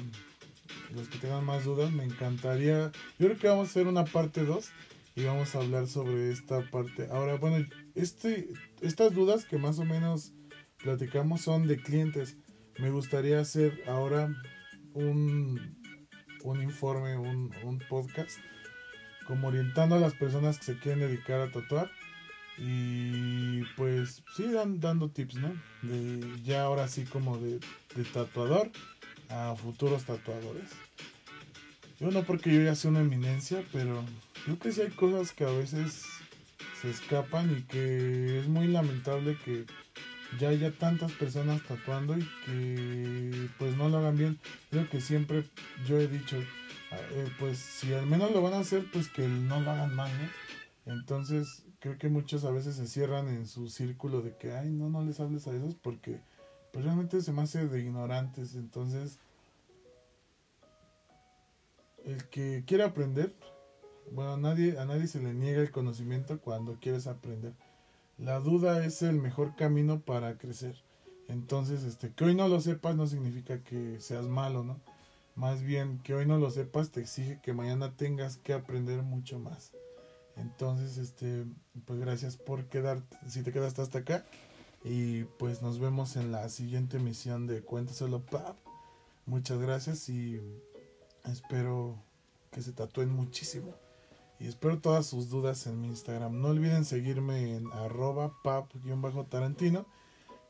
[0.94, 2.92] los que tengan más dudas, me encantaría.
[3.18, 4.70] Yo creo que vamos a hacer una parte 2
[5.16, 7.08] y vamos a hablar sobre esta parte.
[7.12, 7.66] Ahora, bueno,
[7.96, 8.50] este,
[8.82, 10.32] estas dudas que más o menos
[10.84, 12.38] platicamos son de clientes.
[12.78, 14.34] Me gustaría hacer ahora
[14.94, 15.78] un,
[16.44, 18.38] un informe, un, un podcast,
[19.28, 21.92] como orientando a las personas que se quieren dedicar a tatuar
[22.58, 25.54] y pues sí, dando tips, ¿no?
[25.82, 27.60] De, ya ahora sí como de,
[27.96, 28.70] de tatuador
[29.30, 30.70] a futuros tatuadores.
[32.00, 34.04] Yo no porque yo ya sea una eminencia, pero
[34.46, 36.06] creo que sí hay cosas que a veces
[36.82, 39.66] se escapan y que es muy lamentable que
[40.38, 44.40] ya haya tantas personas tatuando y que pues no lo hagan bien.
[44.70, 45.46] Creo que siempre
[45.88, 49.60] yo he dicho, eh, pues si al menos lo van a hacer, pues que no
[49.60, 50.12] lo hagan mal.
[50.86, 54.90] Entonces creo que muchos a veces se cierran en su círculo de que, ay, no,
[54.90, 56.20] no les hables a esos porque
[56.72, 58.56] pues, realmente se me hace de ignorantes.
[58.56, 59.20] Entonces,
[62.06, 63.34] el que quiere aprender,
[64.12, 67.54] bueno, a nadie, a nadie se le niega el conocimiento cuando quieres aprender.
[68.20, 70.76] La duda es el mejor camino para crecer.
[71.30, 74.80] Entonces, este, que hoy no lo sepas no significa que seas malo, ¿no?
[75.36, 79.40] Más bien que hoy no lo sepas te exige que mañana tengas que aprender mucho
[79.40, 79.72] más.
[80.36, 81.46] Entonces, este,
[81.86, 84.26] pues gracias por quedar, si te quedaste hasta acá.
[84.84, 88.58] Y pues nos vemos en la siguiente emisión de Cuéntaselo Pap.
[89.26, 90.42] Muchas gracias y
[91.24, 91.96] espero
[92.52, 93.76] que se tatúen muchísimo.
[94.40, 96.40] Y espero todas sus dudas en mi Instagram.
[96.40, 99.86] No olviden seguirme en arroba pap-tarantino.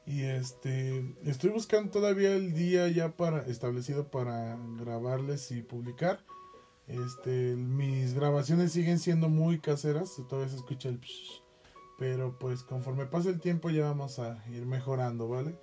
[0.05, 6.23] Y este estoy buscando todavía el día ya para establecido para grabarles y publicar.
[6.87, 10.99] Este, mis grabaciones siguen siendo muy caseras, todavía se escucha el
[11.99, 15.55] pero pues conforme pasa el tiempo ya vamos a ir mejorando, ¿vale?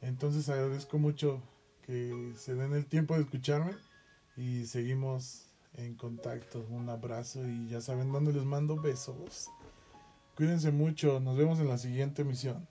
[0.00, 1.42] Entonces agradezco mucho
[1.82, 3.76] que se den el tiempo de escucharme
[4.36, 5.43] y seguimos
[5.76, 6.64] en contacto.
[6.70, 9.50] Un abrazo y ya saben dónde les mando besos.
[10.36, 12.66] Cuídense mucho, nos vemos en la siguiente emisión.